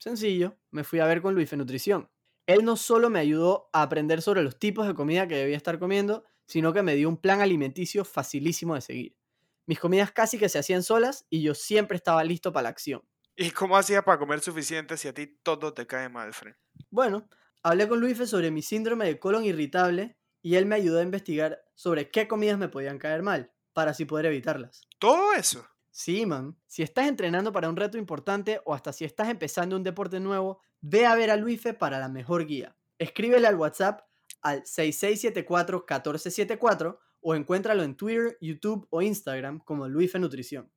[0.04, 2.10] Sencillo, me fui a ver con Luis Fe Nutrición.
[2.44, 5.78] Él no solo me ayudó a aprender sobre los tipos de comida que debía estar
[5.78, 9.16] comiendo, sino que me dio un plan alimenticio facilísimo de seguir.
[9.64, 13.00] Mis comidas casi que se hacían solas y yo siempre estaba listo para la acción.
[13.34, 16.52] ¿Y cómo hacías para comer suficiente si a ti todo te cae mal, Fred?
[16.90, 17.26] Bueno,
[17.62, 21.64] hablé con Luis sobre mi síndrome de colon irritable y él me ayudó a investigar
[21.74, 24.82] sobre qué comidas me podían caer mal, para así poder evitarlas.
[24.98, 25.66] ¿Todo eso?
[25.96, 26.59] Sí, man.
[26.66, 30.61] Si estás entrenando para un reto importante o hasta si estás empezando un deporte nuevo,
[30.80, 32.76] ve a ver a Luife para la mejor guía.
[32.98, 34.00] Escríbele al WhatsApp
[34.42, 40.68] al 6674-1474 o encuéntralo en Twitter, YouTube o Instagram como Luife Nutrición.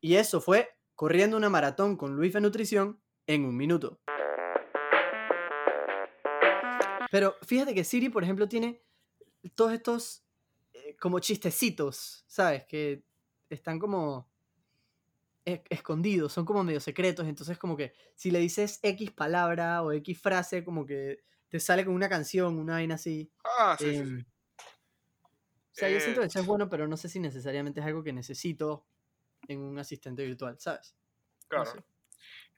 [0.00, 3.98] Y eso fue Corriendo una maratón con Luife Nutrición en un minuto.
[7.10, 8.80] Pero fíjate que Siri, por ejemplo, tiene
[9.56, 10.24] todos estos
[10.72, 12.64] eh, como chistecitos, ¿sabes?
[12.66, 13.02] Que
[13.54, 14.28] están como
[15.44, 19.92] e- escondidos, son como medio secretos, entonces como que si le dices X palabra o
[19.92, 23.30] X frase, como que te sale con una canción, una vaina así.
[23.44, 24.12] Ah, sí, sí, sí.
[24.12, 24.24] em,
[25.72, 27.86] O sea, yo siento Eh, que eso es bueno, pero no sé si necesariamente es
[27.86, 28.86] algo que necesito
[29.48, 30.96] en un asistente virtual, ¿sabes?
[31.54, 31.72] No Claro.
[31.72, 31.84] sé.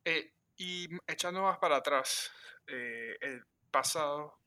[0.05, 2.31] Eh, y echando más para atrás,
[2.67, 4.41] eh, el pasado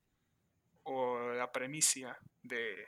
[0.84, 2.86] o la premisa de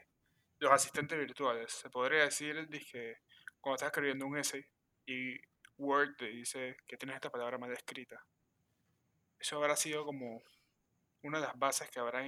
[0.59, 1.71] los asistentes virtuales.
[1.73, 3.15] Se podría decir que
[3.61, 4.63] cuando estás escribiendo un essay
[5.05, 5.37] y
[5.77, 8.25] Word te dice que tienes esta palabra mal escrita.
[9.39, 10.41] Eso habrá sido como
[11.23, 12.27] una de las bases que habrán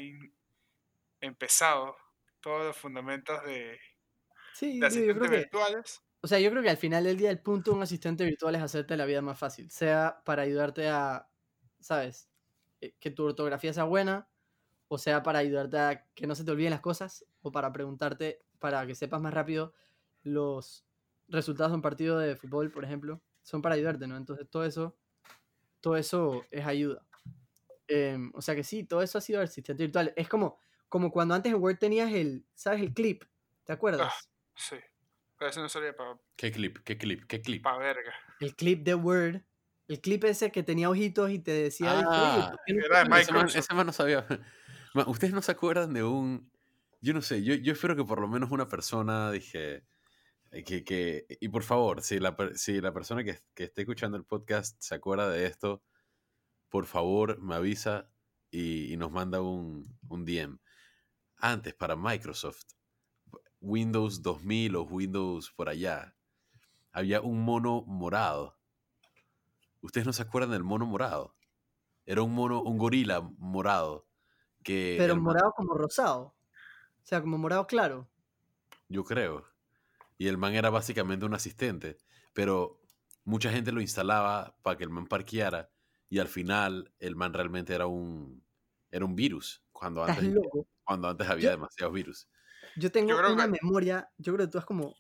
[1.22, 1.96] empezado
[2.42, 3.80] todos los fundamentos de,
[4.52, 6.04] Sí, de digo, yo asistentes creo que, virtuales.
[6.22, 8.56] o sea, yo creo que al final del día el punto de un asistente virtual
[8.56, 11.30] es hacerte la vida más fácil, sea para ayudarte a,
[11.80, 12.30] ¿sabes?
[12.82, 14.30] Eh, Que tu ortografía sea buena,
[14.88, 18.46] o sea para ayudarte a que no se te olviden las cosas, o para preguntarte,
[18.60, 19.74] para que sepas más rápido
[20.24, 20.88] los
[21.28, 24.18] resultados de un partido de fútbol, por ejemplo, son para ayudarte, ¿no?
[24.18, 24.96] Entonces todo eso,
[25.82, 27.06] todo eso es ayuda.
[27.88, 30.14] Em, o sea que sí, todo eso ha sido asistente virtual.
[30.16, 30.58] Es como,
[30.90, 32.82] como cuando antes en Word tenías el, ¿sabes?
[32.82, 33.24] El clip,
[33.66, 34.30] ¿te acuerdas?
[34.56, 34.78] Sí.
[35.38, 36.78] Pero eso no sería para ¿Qué clip?
[36.84, 37.26] ¿Qué clip?
[37.28, 37.64] ¿Qué clip?
[37.80, 38.14] verga.
[38.40, 39.42] el clip de Word,
[39.88, 42.86] el clip ese que tenía ojitos y te decía, dije, "Oye, Ah, ¿por qué no
[42.86, 43.56] era de Ese man, Microsoft.
[43.58, 44.26] ese man no sabía.
[44.94, 46.52] Man, ¿Ustedes no se acuerdan de un...
[47.02, 49.84] Yo no sé, yo, yo espero que por lo menos una persona, dije,
[50.62, 54.26] que, que y por favor, si la, si la persona que, que esté escuchando el
[54.26, 55.82] podcast se acuerda de esto,
[56.70, 58.10] por favor me avisa
[58.52, 60.60] y, y nos manda un, un DM.
[61.38, 62.64] Antes, para Microsoft,
[63.60, 66.16] Windows 2000 o Windows por allá,
[66.92, 68.58] había un mono morado.
[69.82, 71.36] ¿Ustedes no se acuerdan del mono morado?
[72.06, 74.08] Era un mono, un gorila morado.
[74.64, 76.36] Que Pero morado como rosado.
[77.02, 78.08] O sea, como morado claro.
[78.88, 79.53] yo creo.
[80.18, 81.98] Y el man era básicamente un asistente.
[82.34, 82.80] Pero
[83.24, 85.70] mucha gente lo instalaba para que el man parqueara.
[86.10, 88.44] Y al final el man realmente era un,
[88.92, 89.64] era un virus.
[89.72, 90.34] Cuando antes,
[90.84, 92.28] cuando antes había Yo- demasiados virus.
[92.76, 94.96] Yo tengo creo una que- memoria, yo creo que tú has como,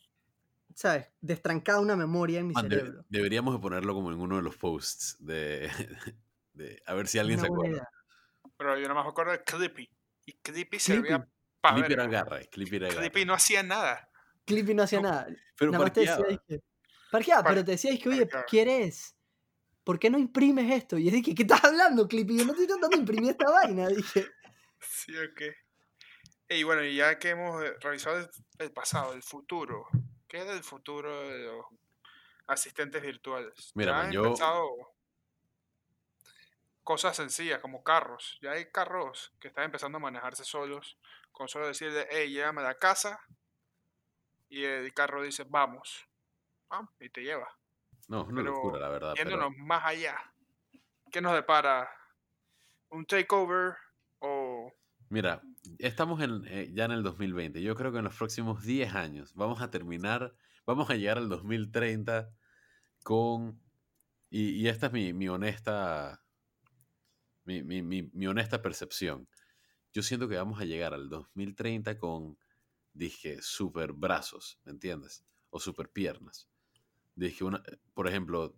[0.76, 1.08] ¿sabes?
[1.22, 3.06] Destrancada una memoria en mi Man, cerebro.
[3.10, 5.70] deberíamos de ponerlo como en uno de los posts de,
[6.54, 7.72] de- a ver si alguien Una se acuerda.
[7.76, 7.90] idea.
[8.58, 9.90] Pero yo más me acuerdo de Clippy.
[10.26, 11.32] Y Clippy servía Clippy.
[11.62, 12.20] para Clip era verga.
[12.22, 13.02] agarra, clip era agarra.
[13.02, 14.10] Clippy no hacía nada.
[14.46, 15.28] Clippy no hacía No, nada.
[15.58, 16.42] Pero Nada más te decía, parqueaba.
[16.48, 16.64] dije,
[17.12, 18.46] parqueaba, Par- pero te decía, dije, oye, parqueaba.
[18.46, 19.16] ¿quieres?
[19.84, 20.98] ¿Por qué no imprimes esto?
[20.98, 22.38] Y es dije, ¿qué estás hablando, Clippy?
[22.38, 23.88] Yo no estoy tratando de imprimir esta vaina.
[23.90, 24.26] Dije,
[24.80, 25.42] Sí, ok.
[26.50, 28.30] Y bueno, y ya que hemos eh, revisado el,
[28.60, 29.88] el pasado, el futuro.
[30.28, 31.66] ¿Qué es el futuro de los
[32.48, 33.72] asistentes virtuales?
[33.76, 34.70] Mira, ya man, han yo- empezado
[36.84, 38.38] cosas sencillas como carros.
[38.42, 40.98] Ya hay carros que están empezando a manejarse solos.
[41.32, 43.20] Con solo decirle, hey, llévame a la casa.
[44.54, 46.08] Y el carro dice, vamos.
[46.70, 47.48] Ah, y te lleva.
[48.08, 49.14] No, es una Pero locura, la verdad.
[49.18, 50.16] pero- Yéndonos más allá.
[51.12, 51.90] ¿Qué nos depara?
[52.90, 53.74] ¿Un takeover
[54.20, 54.72] o
[55.10, 55.42] Mira,
[55.80, 57.64] estamos en, eh, ya en el 2020.
[57.64, 60.36] Yo creo que en los próximos 10 años vamos a terminar,
[60.68, 62.30] vamos a llegar al 2030
[63.04, 63.60] con,
[64.30, 66.24] y, y esta es mi, mi honesta,
[67.46, 69.28] mi, mi- mi- mi honesta percepción.
[69.94, 72.38] Yo siento que vamos a llegar al 2030 con,
[72.94, 75.26] dije, super brazos, ¿me entiendes?
[75.50, 76.48] O super piernas.
[77.16, 78.56] Dije, una, por ejemplo,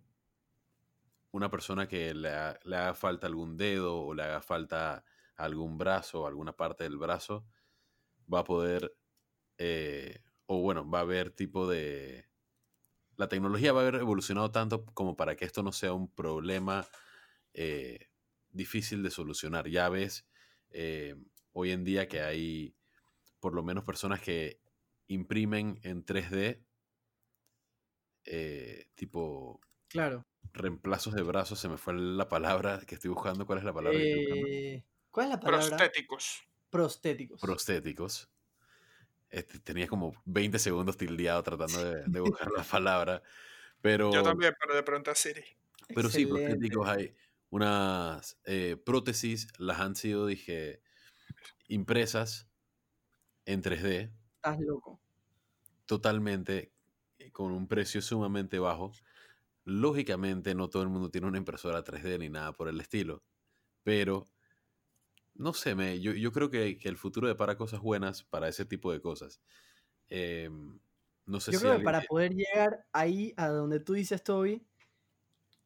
[1.30, 2.30] una persona que le,
[2.64, 5.04] le haga falta algún dedo o le haga falta
[5.36, 7.46] algún brazo alguna parte del brazo,
[8.32, 8.96] va a poder,
[9.58, 12.26] eh, o bueno, va a haber tipo de...
[13.16, 16.86] La tecnología va a haber evolucionado tanto como para que esto no sea un problema
[17.54, 18.10] eh,
[18.50, 19.68] difícil de solucionar.
[19.68, 20.26] Ya ves,
[20.70, 21.16] eh,
[21.52, 22.76] hoy en día que hay
[23.40, 24.60] por lo menos personas que
[25.08, 26.64] imprimen en 3D,
[28.24, 30.26] eh, tipo claro.
[30.52, 33.46] reemplazos de brazos, se me fue la palabra que estoy buscando.
[33.46, 34.46] ¿Cuál es la palabra que estoy buscando?
[34.48, 35.66] Eh, ¿Cuál es la palabra?
[35.76, 36.42] prostéticos?
[36.70, 37.40] Prostéticos.
[37.40, 38.30] prostéticos.
[39.30, 43.22] Este, tenía como 20 segundos tildeado tratando de, de buscar la palabra.
[43.80, 45.44] Pero, Yo también, pero de pronto a Siri.
[45.94, 46.48] pero sí, Excelente.
[46.48, 47.14] prostéticos hay
[47.50, 50.82] unas eh, prótesis, las han sido, dije,
[51.68, 52.48] impresas
[53.46, 54.98] en 3D, Estás loco.
[55.86, 56.72] totalmente,
[57.18, 58.92] eh, con un precio sumamente bajo.
[59.64, 63.24] Lógicamente, no todo el mundo tiene una impresora 3D ni nada por el estilo,
[63.84, 64.26] pero
[65.34, 68.64] no sé, me, yo, yo creo que, que el futuro depara cosas buenas para ese
[68.64, 69.40] tipo de cosas.
[70.08, 70.80] Em,
[71.26, 74.66] no sé Yo si creo que para poder llegar ahí a donde tú dices, Toby,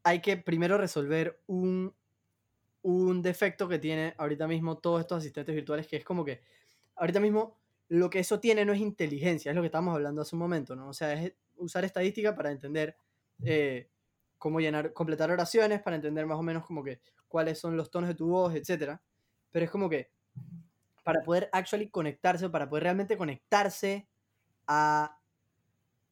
[0.02, 1.94] hay que primero resolver un
[2.82, 6.42] un defecto que tiene ahorita mismo todos estos asistentes virtuales, que es como que
[6.96, 7.59] ahorita mismo
[7.90, 10.76] lo que eso tiene no es inteligencia, es lo que estábamos hablando hace un momento,
[10.76, 10.88] ¿no?
[10.88, 12.96] O sea, es usar estadística para entender
[13.44, 13.90] eh,
[14.38, 18.09] cómo llenar, completar oraciones, para entender más o menos como que cuáles son los tonos
[18.09, 19.00] de tu voz, etc.
[19.50, 20.12] Pero es como que
[21.03, 24.09] para poder actually conectarse, para poder realmente conectarse
[24.68, 25.18] a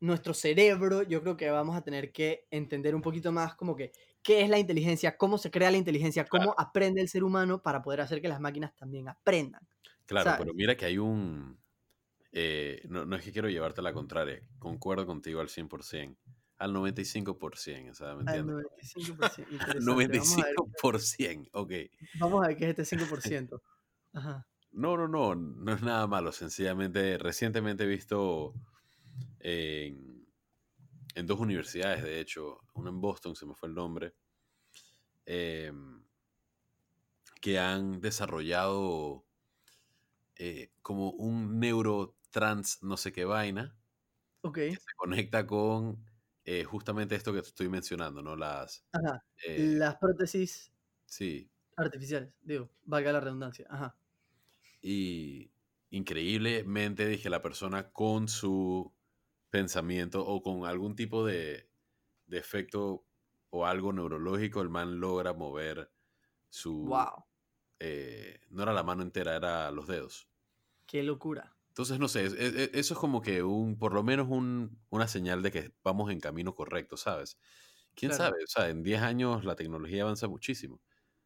[0.01, 3.93] nuestro cerebro, yo creo que vamos a tener que entender un poquito más como que
[4.21, 7.83] qué es la inteligencia, cómo se crea la inteligencia, cómo aprende el ser humano para
[7.83, 9.63] poder hacer que las máquinas también aprendan.
[10.07, 11.57] Claro, pero mira que hay un...
[12.33, 16.17] Eh, no, no, es que quiero llevarte a la contraria, concuerdo contigo al 100%,
[16.59, 18.67] al 95%, o sea, ¿me entiendes?
[19.69, 21.73] Al 95%, 95%, ok.
[22.19, 23.61] Vamos a ver qué es este 5%.
[24.13, 24.47] Ajá.
[24.73, 28.55] No, no, no, no es nada malo, sencillamente, recientemente he visto
[29.41, 30.27] en,
[31.25, 34.15] dos universidades, de hecho, una en Boston, se me fue el nombre,
[35.25, 36.03] em,
[37.41, 39.25] que han desarrollado
[40.37, 41.59] eh, como un
[42.39, 43.77] neurotrans no sé qué vaina,
[44.55, 46.05] que se conecta con
[46.45, 48.37] eh, justamente esto que te estoy mencionando, ¿no?
[48.37, 48.87] Las,
[49.47, 50.73] eh, las prótesis
[51.07, 51.51] sí.
[51.77, 53.67] artificiales, digo, valga la redundancia.
[53.69, 53.97] Ajá.
[54.81, 55.51] Y
[55.91, 58.93] increíblemente dije la persona con su
[59.51, 61.69] pensamiento o con algún tipo de,
[62.27, 63.05] de efecto
[63.51, 65.91] o algo neurológico, el man logra mover
[66.49, 66.85] su...
[66.85, 67.25] ¡Wow!
[67.81, 70.29] Eh, no era la mano entera, era los dedos.
[70.87, 71.58] ¡Qué locura!
[71.79, 72.25] Entonces, no sé,
[72.77, 76.19] eso es como que un, por lo menos un, una señal de que vamos en
[76.19, 77.39] camino correcto, ¿sabes?
[77.95, 78.43] ¿Quién sabe?
[78.43, 80.83] O sea, en 10 años la tecnología avanza muchísimo.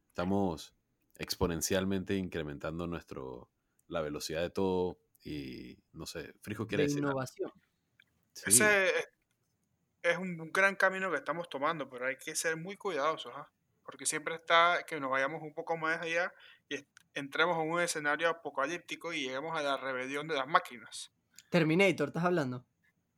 [0.09, 0.75] Estamos
[1.17, 3.49] exponencialmente incrementando nuestro,
[3.88, 6.99] la velocidad de todo y, no sé, Frijo quiere decir...
[6.99, 7.51] Innovación.
[8.45, 8.93] Ese
[10.03, 13.51] es un, gran camino que estamos tomando, pero hay que ser muy cuidadosos, ¿ah?
[13.85, 16.31] porque siempre está que nos vayamos un poco más allá
[16.72, 21.12] y entremos en un escenario apocalíptico y lleguemos a la rebelión de las máquinas.
[21.50, 22.64] Terminator, ¿estás hablando?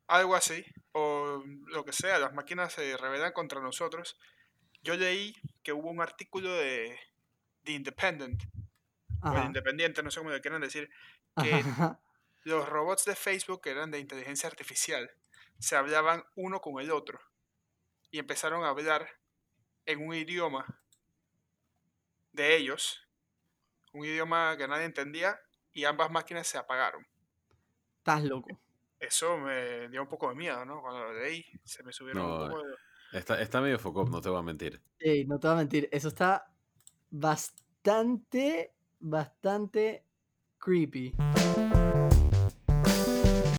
[0.07, 4.19] Algo así, o lo que sea, las máquinas se rebelan contra nosotros.
[4.83, 6.99] Yo leí que hubo un artículo de
[7.63, 8.43] The Independent,
[9.23, 10.91] o el Independiente, no sé cómo le quieran decir,
[11.41, 11.65] que
[12.43, 15.11] los robots de Facebook, que eran de inteligencia artificial,
[15.59, 17.19] se hablaban uno con el otro
[18.11, 19.09] y empezaron a hablar
[19.87, 20.67] en un idioma
[22.33, 23.04] de ellos,
[23.95, 25.41] un idioma que nadie entendía,
[25.73, 27.07] y ambas máquinas se apagaron.
[27.99, 28.61] Estás loco.
[29.01, 30.81] Eso me dio un poco de miedo, ¿no?
[30.83, 32.75] Cuando lo leí, se me subieron un poco de...
[33.19, 34.81] Está, está medio foco, no te voy a mentir.
[34.99, 35.89] Sí, no te voy a mentir.
[35.91, 36.47] Eso está
[37.11, 40.05] bastante, bastante
[40.59, 41.15] creepy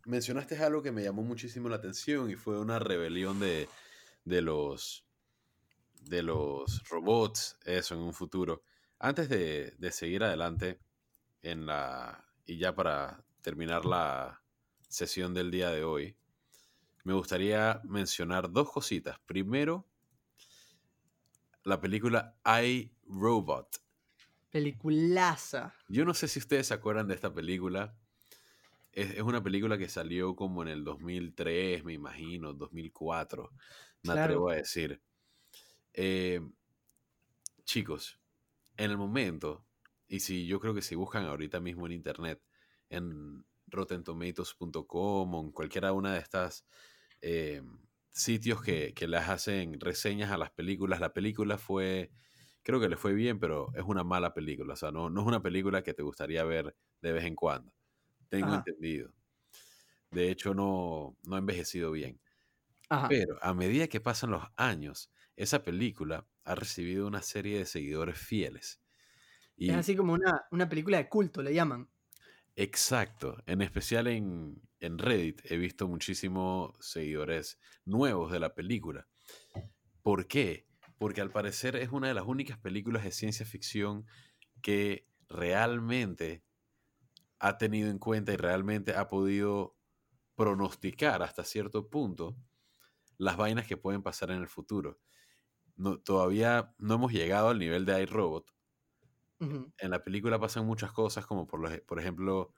[0.06, 3.67] mencionaste algo que me llamó muchísimo la atención y fue una rebelión de,
[4.24, 5.06] los,
[6.02, 8.63] de los robots, eso en un futuro.
[8.99, 10.79] Antes de, seguir adelante
[11.41, 14.41] en la, y ya para terminar la
[14.88, 16.17] sesión del día de hoy,
[17.03, 19.19] me gustaría mencionar dos cositas.
[19.25, 19.86] Primero,
[21.63, 23.81] la película I, Robot.
[24.49, 25.73] Peliculaza.
[25.88, 27.95] Yo no sé si ustedes se acuerdan de esta película
[28.95, 33.51] es, una película que salió como en el 2003, me imagino, 2004,
[34.03, 35.01] me atrevo a decir.
[35.93, 36.39] Eh,
[37.65, 38.17] chicos,
[38.78, 39.66] en el momento,
[40.08, 42.42] y si yo creo que si buscan ahorita mismo en internet,
[42.90, 46.66] en rottentomatoes.com o en cualquiera una de estas
[47.22, 47.62] eh,
[48.12, 52.12] sitios que, que las hacen reseñas a las películas, la película fue,
[52.64, 55.28] creo que le fue bien, pero es una mala película, o sea, no, no es
[55.28, 57.74] una película que te gustaría ver de vez en cuando
[58.30, 59.14] tengo entendido.
[60.12, 62.22] De hecho, no, no ha envejecido bien.
[63.08, 68.17] Pero a medida que pasan los años, esa película ha recibido una serie de seguidores
[68.17, 68.81] fieles.
[69.58, 71.89] Y es así como una, una, película de culto, le llaman.
[72.55, 73.41] Exacto.
[73.45, 79.08] En especial en, en Reddit he visto muchísimos seguidores nuevos de la película.
[80.01, 80.67] ¿Por qué?
[80.97, 84.06] Porque al parecer es una de las únicas películas de ciencia ficción
[84.62, 86.43] que realmente
[87.39, 89.77] ha tenido en cuenta y realmente ha podido
[90.35, 92.37] pronosticar hasta cierto punto
[93.17, 95.00] las vainas que pueden pasar en el futuro.
[95.76, 98.52] No, todavía no hemos llegado al nivel de iRobot.
[99.40, 102.54] En la película pasan muchas cosas, como por, por ejemplo,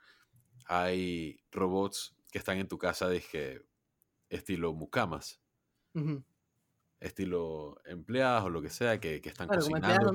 [0.65, 3.65] hay robots que están en tu casa, dije,
[4.29, 5.41] estilo mucamas,
[6.99, 10.13] estilo empleadas o lo que sea, que, están cocinando,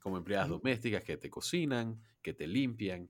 [0.00, 3.08] como empleadas domésticas que te cocinan, que te limpian,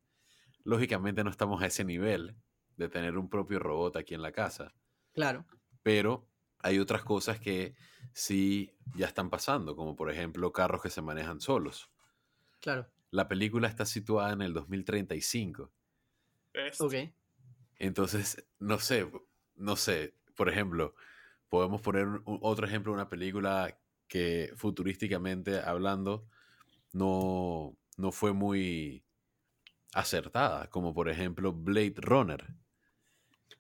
[0.65, 2.35] Lógicamente no estamos a ese nivel
[2.77, 4.75] de tener un propio robot aquí en la casa.
[5.13, 5.45] Claro.
[5.83, 6.27] Pero
[6.59, 7.75] hay otras cosas que
[8.15, 11.91] sí ya están pasando, como por ejemplo carros que se manejan solos.
[12.61, 12.87] Claro.
[13.11, 15.71] La película está situada en el 2035.
[16.55, 16.81] ¿Ves?
[16.81, 16.95] Ok.
[17.79, 19.11] Entonces, no sé,
[19.57, 20.15] no sé.
[20.35, 20.95] Por ejemplo,
[21.49, 26.27] podemos poner un- un- otro ejemplo de una película que futurísticamente hablando
[26.93, 29.05] no, no fue muy
[29.93, 32.45] acertada, como por ejemplo Blade Runner.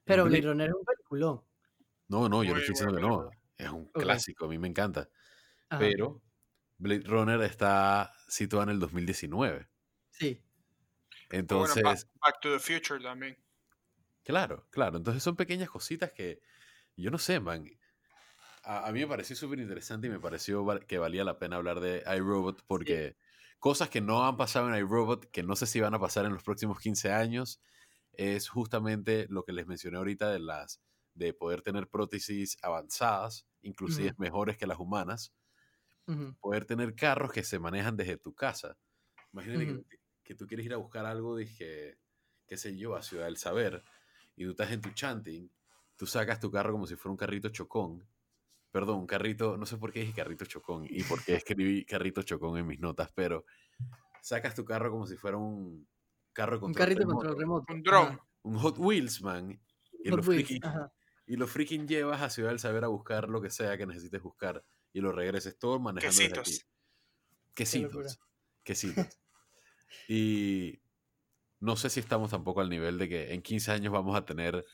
[0.04, 1.42] Pero Blade- Blade Runner es un peliculón.
[2.08, 3.30] No, no, yo no estoy diciendo que no.
[3.56, 5.08] Es un clásico, a mí me encanta.
[5.68, 5.78] Ajá.
[5.80, 6.22] Pero
[6.78, 9.68] Blade Runner está situada en el 2019.
[10.10, 10.42] Sí.
[11.30, 13.36] Entonces, Ba- Back to the Future también.
[14.24, 14.96] claro, claro.
[14.98, 16.40] Entonces son pequeñas cositas que
[16.96, 17.66] yo no sé, man.
[18.62, 21.80] A, a mí me pareció súper interesante y me pareció que valía la pena hablar
[21.80, 23.16] de iRobot porque
[23.58, 26.32] cosas que no han pasado en iRobot, que no sé si van a pasar en
[26.34, 27.60] los próximos 15 años,
[28.12, 30.80] es justamente lo que les mencioné ahorita de las
[31.14, 34.16] de poder tener prótesis avanzadas, inclusive Ujú.
[34.18, 35.34] mejores que las humanas,
[36.08, 36.34] Ujú.
[36.40, 38.76] poder tener carros que se manejan desde tu casa.
[39.32, 39.84] Imagínate Ujú.
[39.88, 41.98] que, que tú quieres ir a buscar algo, dije,
[42.46, 43.82] qué sé yo, a Ciudad del Saber,
[44.36, 45.50] y tú estás en tu chanting,
[45.96, 48.06] tú sacas tu carro como si fuera un carrito chocón.
[48.72, 52.22] Perdón, un carrito, no sé por qué dije carrito chocón y por qué escribí carrito
[52.22, 53.46] chocón en mis notas, pero
[54.22, 55.88] sacas tu carro como si fuera un
[56.32, 57.72] carro con Un carrito con control remoto.
[57.74, 58.20] Un dron.
[58.44, 59.60] Un Hot Wheels, man.
[60.02, 60.92] Y Hot Wheels, freaking, ajá.
[61.26, 64.22] Y lo freaking llevas a Ciudad del Saber a buscar lo que sea que necesites
[64.22, 66.60] buscar y lo regreses todo manejando desde aquí.
[67.54, 67.94] Quesitos.
[68.02, 68.20] Quesitos.
[68.62, 69.18] Quesitos.
[70.08, 70.80] y
[71.60, 74.64] no sé si estamos tampoco al nivel de que en 15 años vamos a tener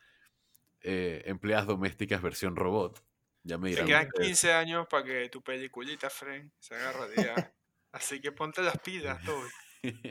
[0.83, 3.03] eh, empleadas domésticas versión robot.
[3.43, 3.87] Ya me Te dirán.
[3.87, 4.27] quedan ustedes.
[4.29, 7.15] 15 años para que tu peliculita, Fren, se agarre de.
[7.93, 9.43] Así que ponte las pilas, todo.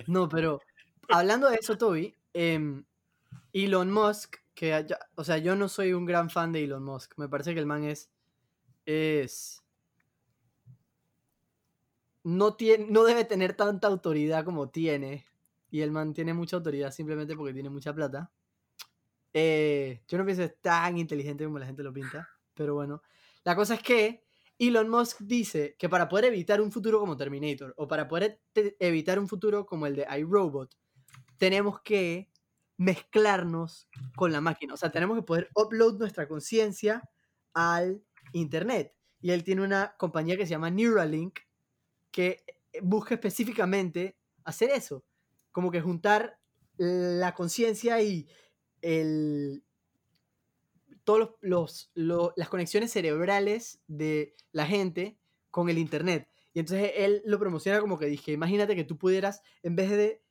[0.07, 0.61] No, pero
[1.09, 2.83] hablando de eso, Toby, em,
[3.53, 4.86] Elon Musk, que
[5.16, 7.14] o sea, yo no soy un gran fan de Elon Musk.
[7.16, 8.12] Me parece que el man es.
[8.86, 9.64] es.
[12.26, 15.26] No, tiene, no debe tener tanta autoridad como tiene.
[15.72, 18.34] Y el man tiene mucha autoridad simplemente porque tiene mucha plata.
[19.32, 22.28] Eh, yo no pienso es tan inteligente como la gente lo pinta.
[22.53, 23.01] Pero bueno.
[23.45, 24.26] La cosa es que
[24.57, 29.20] Elon Musk dice que para poder evitar un futuro como Terminator o para poder evitar
[29.20, 30.76] un futuro como el de iRobot,
[31.38, 32.30] tenemos que
[32.80, 34.73] mezclarnos con la máquina.
[34.73, 37.07] O sea, tenemos que poder upload nuestra conciencia
[37.53, 38.01] al
[38.34, 38.95] Internet.
[39.21, 41.39] Y él tiene una compañía que se llama Neuralink
[42.09, 45.03] que eh, busca específicamente hacer eso.
[45.51, 46.39] Como que juntar
[46.77, 48.30] la conciencia y
[48.82, 49.65] el,
[51.03, 55.19] todos los, los- lo- las conexiones cerebrales de la gente
[55.51, 56.30] con el internet.
[56.53, 60.23] Y entonces él lo promociona como que dije, imagínate que tú pudieras, en vez de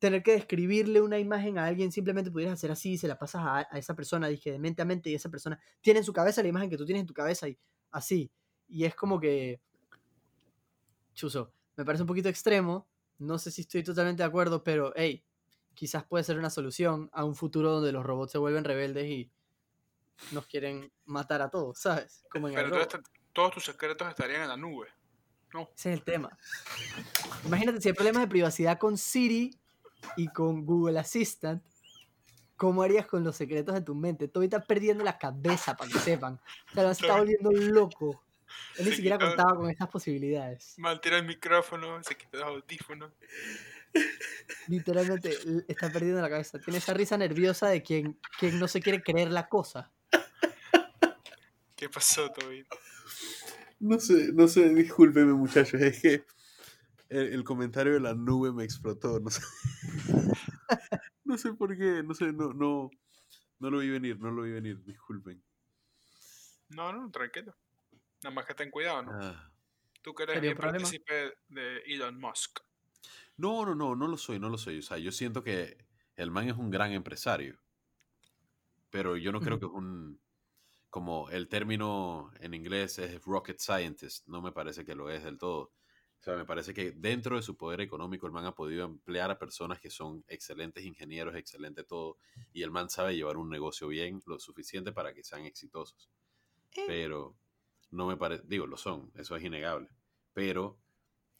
[0.00, 3.58] tener que describirle una imagen a alguien, simplemente pudieras hacer así, se la pasas a,
[3.70, 6.42] a esa persona, dije, de mente a mente, y esa persona tiene en su cabeza
[6.42, 7.56] la imagen que tú tienes en tu cabeza y
[7.92, 8.32] así.
[8.66, 9.60] Y es como que,
[11.14, 12.88] chuzo, me parece un poquito extremo,
[13.18, 15.22] no sé si estoy totalmente de acuerdo, pero hey,
[15.74, 19.30] quizás puede ser una solución a un futuro donde los robots se vuelven rebeldes y
[20.32, 22.24] nos quieren matar a todos, ¿sabes?
[22.30, 22.98] Como en el Pero todo este-
[23.32, 24.88] todos tus secretos estarían en la nube.
[25.52, 26.36] Ese es el tema.
[27.44, 29.59] Imagínate si hay problemas de privacidad con Siri
[30.16, 31.62] y con Google Assistant.
[32.56, 34.28] ¿Cómo harías con los secretos de tu mente?
[34.28, 36.34] Tú estás perdiendo la cabeza para que sepan.
[36.70, 38.22] O sea, se está volviendo loco.
[38.76, 40.74] Él ni Se siquiera quitó- contaba con estas posibilidades.
[40.76, 43.12] Mantira el micrófono, se quita los audífonos.
[44.68, 45.36] Literalmente
[45.68, 46.58] está perdiendo la cabeza.
[46.58, 49.90] Tiene esa risa nerviosa de quien, quien no se quiere creer la cosa.
[51.76, 52.66] ¿Qué pasó, Toby?
[53.78, 56.24] No sé, no sé, discúlpeme muchachos, es que
[57.10, 59.42] el, el comentario de la nube me explotó, no sé.
[61.24, 62.90] no sé por qué, no sé, no, no,
[63.58, 65.42] no lo vi venir, no lo vi venir, disculpen.
[66.70, 67.54] No, no, tranquilo.
[68.22, 69.12] Nada más que ten cuidado, ¿no?
[69.20, 69.52] Ah.
[70.02, 72.60] Tú que eres de Elon Musk.
[73.36, 74.78] No, no, no, no lo soy, no lo soy.
[74.78, 75.76] O sea, yo siento que
[76.16, 77.58] el man es un gran empresario.
[78.90, 80.20] Pero yo no creo que es un.
[80.88, 84.26] Como el término en inglés es rocket scientist.
[84.26, 85.72] No me parece que lo es del todo.
[86.20, 89.30] O sea, me parece que dentro de su poder económico el man ha podido emplear
[89.30, 92.18] a personas que son excelentes ingenieros, excelente todo.
[92.52, 96.10] Y el man sabe llevar un negocio bien, lo suficiente para que sean exitosos.
[96.76, 96.82] Eh.
[96.86, 97.36] Pero
[97.90, 98.42] no me parece.
[98.46, 99.88] Digo, lo son, eso es innegable.
[100.34, 100.78] Pero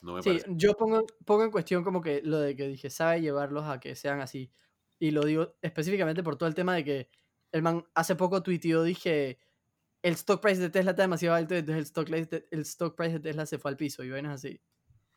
[0.00, 0.46] no me Sí, parece.
[0.48, 3.94] yo pongo, pongo en cuestión como que lo de que dije, sabe llevarlos a que
[3.96, 4.50] sean así.
[4.98, 7.10] Y lo digo específicamente por todo el tema de que
[7.52, 9.38] el man hace poco tuiteó, dije,
[10.02, 12.96] el stock price de Tesla está demasiado alto, entonces el stock, price de- el stock
[12.96, 14.60] price de Tesla se fue al piso y vainas así.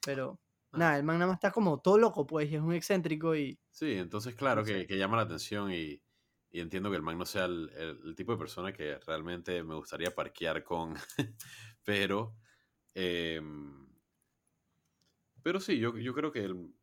[0.03, 0.41] Pero
[0.73, 0.79] Ah.
[0.79, 3.59] nada, el man nada más está como todo loco, pues, y es un excéntrico y...
[3.71, 4.79] Sí, entonces claro No sé.
[4.79, 6.03] que, que llama la atención y,
[6.51, 9.63] y entiendo que el man no sea el, el- el tipo de persona que realmente
[9.63, 10.93] me gustaría parquear con,
[11.83, 12.37] pero
[12.95, 13.87] em,
[15.43, 16.73] Pero sí, yo, yo creo que, el,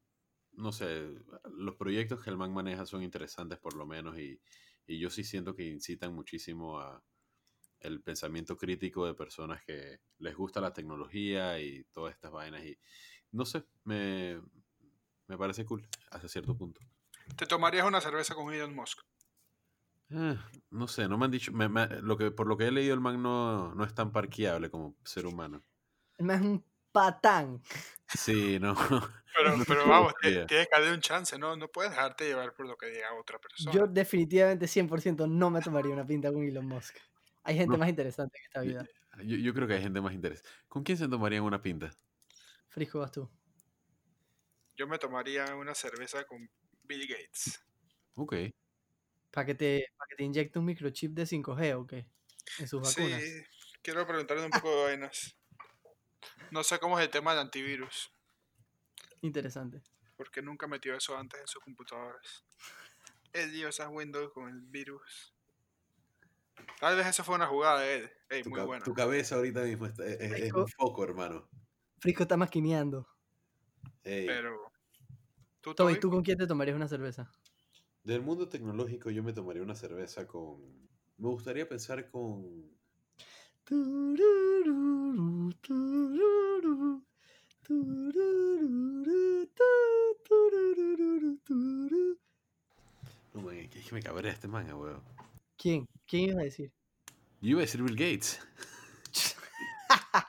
[0.53, 1.19] no sé,
[1.53, 4.41] los proyectos que el man maneja son interesantes por lo menos y,
[4.87, 7.03] y yo sí siento que incitan muchísimo a
[7.81, 12.65] el pensamiento crítico de personas que les gusta la tecnología y todas estas vainas.
[12.65, 12.79] Y
[13.33, 14.41] no sé, me,
[15.29, 16.81] me parece cool hasta cierto punto.
[17.37, 19.01] ¿Te tomarías una cerveza con Elon Musk?
[20.11, 20.37] Eh,
[20.71, 21.53] no sé, no me han dicho.
[21.53, 24.13] me- me- lo que, por lo que he leído, el man no, no es tan
[24.13, 25.65] parqueable como ser humano.
[26.19, 27.61] El man es un patán.
[28.15, 28.75] Sí, no.
[29.33, 31.57] Pero, No pero vamos, tienes que darle un chance, ¿no?
[31.57, 33.75] No puedes dejarte llevar por lo que diga otra persona.
[33.75, 36.97] Yo definitivamente 100% no me tomaría una pinta con Elon Musk.
[37.43, 37.79] Hay gente No.
[37.79, 38.87] más interesante en esta vida.
[39.25, 40.49] yo- yo creo que hay gente más interesante.
[40.69, 41.91] ¿Con quién se tomarían una pinta?
[42.69, 43.29] Frisco, vas tú.
[44.77, 46.49] Yo me tomaría una cerveza con
[46.85, 47.61] Bill Gates.
[48.15, 48.35] Ok.
[49.31, 52.07] ¿Para que, te, pa' que te inyecte un microchip de 5G o qué?
[52.59, 53.23] En sus vacunas.
[53.23, 53.43] Sí,
[53.83, 55.37] quiero preguntarle un poco de vainas.
[56.51, 58.11] No sé cómo es el tema del antivirus,
[59.23, 59.83] Interesante.
[60.17, 62.45] porque nunca metió eso antes en sus computadoras.
[63.33, 65.33] Él dio esas Windows con el virus.
[66.79, 68.11] Tal vez eso fue una jugada de él.
[68.29, 68.85] Ey, Tu, muy buena.
[68.85, 71.49] tu cabeza ahorita mismo está- es, es- un foco, hermano.
[71.99, 73.07] Frisco está maquineando.
[74.05, 74.71] Ey, Pero.
[75.61, 76.01] ¿Tú, Toby?
[76.01, 77.31] ¿tú con quién te tomarías una cerveza?
[78.03, 80.89] Del mundo tecnológico yo me tomaría una cerveza con...
[81.19, 82.71] Me gustaría pensar con...
[93.35, 95.01] No, man, es que me cabrea este manga, weón.
[95.57, 95.87] ¿Quién?
[96.11, 96.73] ¿Quién iba a decir?
[97.41, 98.41] Yo iba a decir Bill Gates.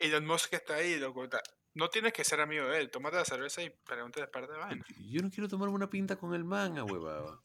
[0.00, 1.28] Elon Musk está ahí, loco.
[1.74, 2.90] No tienes que ser amigo de él.
[2.90, 4.88] Tómate la cerveza y pregúntale par de vainas.
[5.08, 7.40] Yo no quiero tomarme una pinta con el manga, huevada.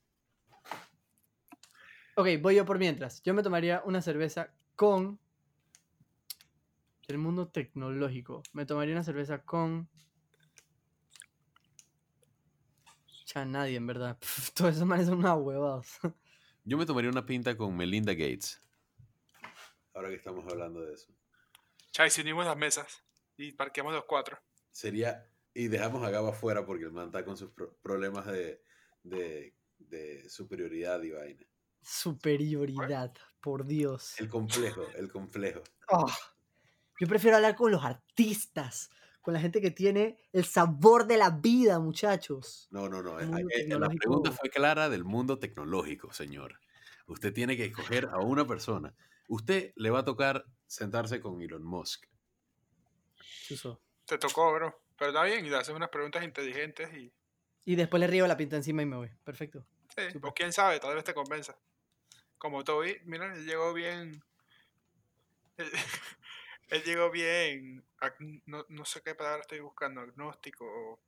[2.15, 3.21] Ok, voy yo por mientras.
[3.21, 5.19] Yo me tomaría una cerveza con.
[7.07, 8.41] El mundo tecnológico.
[8.51, 9.87] Me tomaría una cerveza con.
[13.27, 14.17] Ya nadie, en verdad.
[14.17, 15.99] Pff, todos esos manes son unos huevados.
[16.65, 18.59] Yo me tomaría una pinta con Melinda Gates.
[19.93, 21.13] Ahora que estamos hablando de eso.
[21.91, 23.03] Chay, si unimos las mesas
[23.37, 24.37] y parqueamos los cuatro.
[24.71, 25.29] Sería...
[25.57, 28.61] Y dejamos a Gabo afuera porque el man está con sus pro- problemas de,
[29.03, 31.45] de, de superioridad y vaina.
[31.81, 34.19] Superioridad, por Dios.
[34.19, 35.63] El complejo, el complejo.
[35.87, 36.11] Oh,
[36.99, 38.89] yo prefiero hablar con los artistas,
[39.25, 42.67] con la gente que tiene el sabor de la vida, muchachos.
[42.69, 43.19] No, no, no.
[43.19, 46.59] Eh, eh, La pregunta fue clara del mundo tecnológico, señor.
[47.07, 48.93] Usted tiene que escoger a una persona.
[49.27, 52.05] Usted le va a tocar sentarse con Elon Musk.
[54.05, 54.79] Te tocó, bro.
[54.95, 57.11] Pero está bien, y le haces unas preguntas inteligentes y.
[57.65, 59.09] Y después le río la pinta encima y me voy.
[59.23, 59.65] Perfecto.
[59.95, 61.57] Sí, o quién sabe, tal vez te convenza.
[62.37, 64.23] Como Toby, mira, él llegó bien.
[66.69, 67.85] Él, llegó bien.
[68.45, 70.99] No, no sé qué palabra estoy buscando, agnóstico o,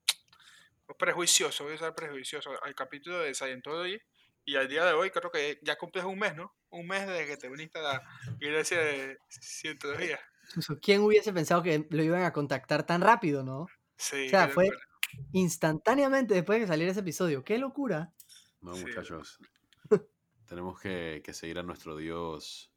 [0.88, 1.64] o prejuicioso.
[1.64, 4.00] Voy a usar prejuicioso al capítulo de Scientology.
[4.46, 6.56] Y al día de hoy creo que ya cumples un mes, ¿no?
[6.70, 8.04] Un mes desde que te uniste a la
[8.40, 10.20] iglesia de Scientología.
[10.82, 13.68] ¿Quién hubiese pensado que lo iban a contactar tan rápido, no?
[13.98, 14.88] Sí, O sea, fue locura.
[15.34, 17.44] instantáneamente después de que saliera ese episodio.
[17.44, 18.14] ¡Qué locura!
[18.62, 18.86] No, Sí.
[18.86, 19.40] muchachos.
[20.46, 22.72] Tenemos que, que seguir a nuestro dios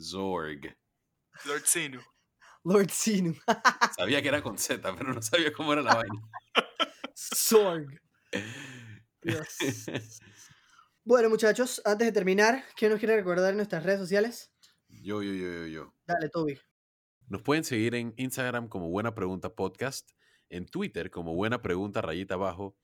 [0.00, 0.76] Zorg.
[1.44, 2.00] Lord Sinu.
[2.64, 3.34] Lord Sinu.
[3.96, 6.20] Sabía que era con Z, pero no sabía cómo era la vaina.
[7.14, 8.00] Sorg.
[9.22, 9.56] Dios.
[11.04, 14.52] Bueno, muchachos, antes de terminar, ¿quién nos quiere recordar en nuestras redes sociales?
[14.88, 15.94] Yo, yo, yo, yo, yo.
[16.06, 16.58] Dale, Toby.
[17.28, 20.10] Nos pueden seguir en Instagram como Buena Pregunta Podcast,
[20.48, 22.76] en Twitter como Buena Pregunta Rayita Abajo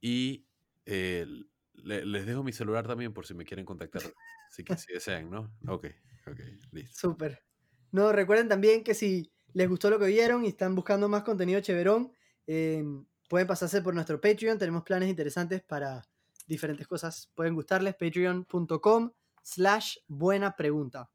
[0.00, 0.46] y
[0.86, 1.26] eh,
[1.74, 4.02] le- les dejo mi celular también por si me quieren contactar,
[4.50, 5.52] si, que- si desean, ¿no?
[5.68, 5.86] Ok,
[6.26, 6.40] ok,
[6.72, 6.96] listo.
[6.96, 7.44] Súper.
[7.92, 11.60] No, recuerden también que si les gustó lo que vieron y están buscando más contenido
[11.60, 12.12] chéverón,
[12.46, 12.84] eh,
[13.28, 14.58] pueden pasarse por nuestro Patreon.
[14.58, 16.02] Tenemos planes interesantes para
[16.46, 17.30] diferentes cosas.
[17.34, 17.94] Pueden gustarles.
[17.94, 19.12] Patreon.com
[19.42, 21.10] slash buena pregunta.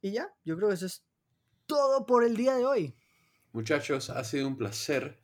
[0.00, 1.04] Y ya, yo creo que eso es
[1.66, 2.96] todo por el día de hoy.
[3.52, 5.20] Muchachos, ha sido un placer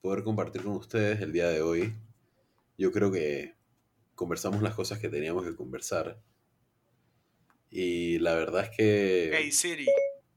[0.00, 1.94] poder compartir con ustedes el día de hoy.
[2.78, 3.54] Yo creo que
[4.14, 6.22] conversamos las cosas que teníamos que conversar.
[7.76, 9.30] Y la verdad es que...
[9.34, 9.86] Hey Siri,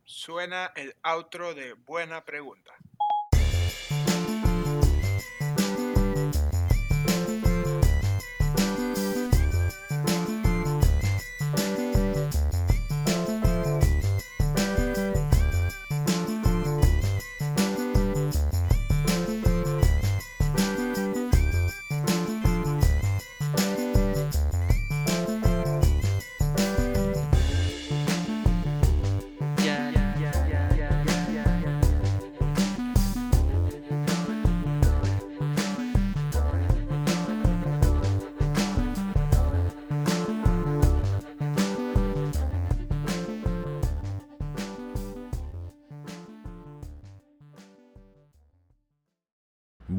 [0.04, 2.74] suena el outro de Buena Pregunta.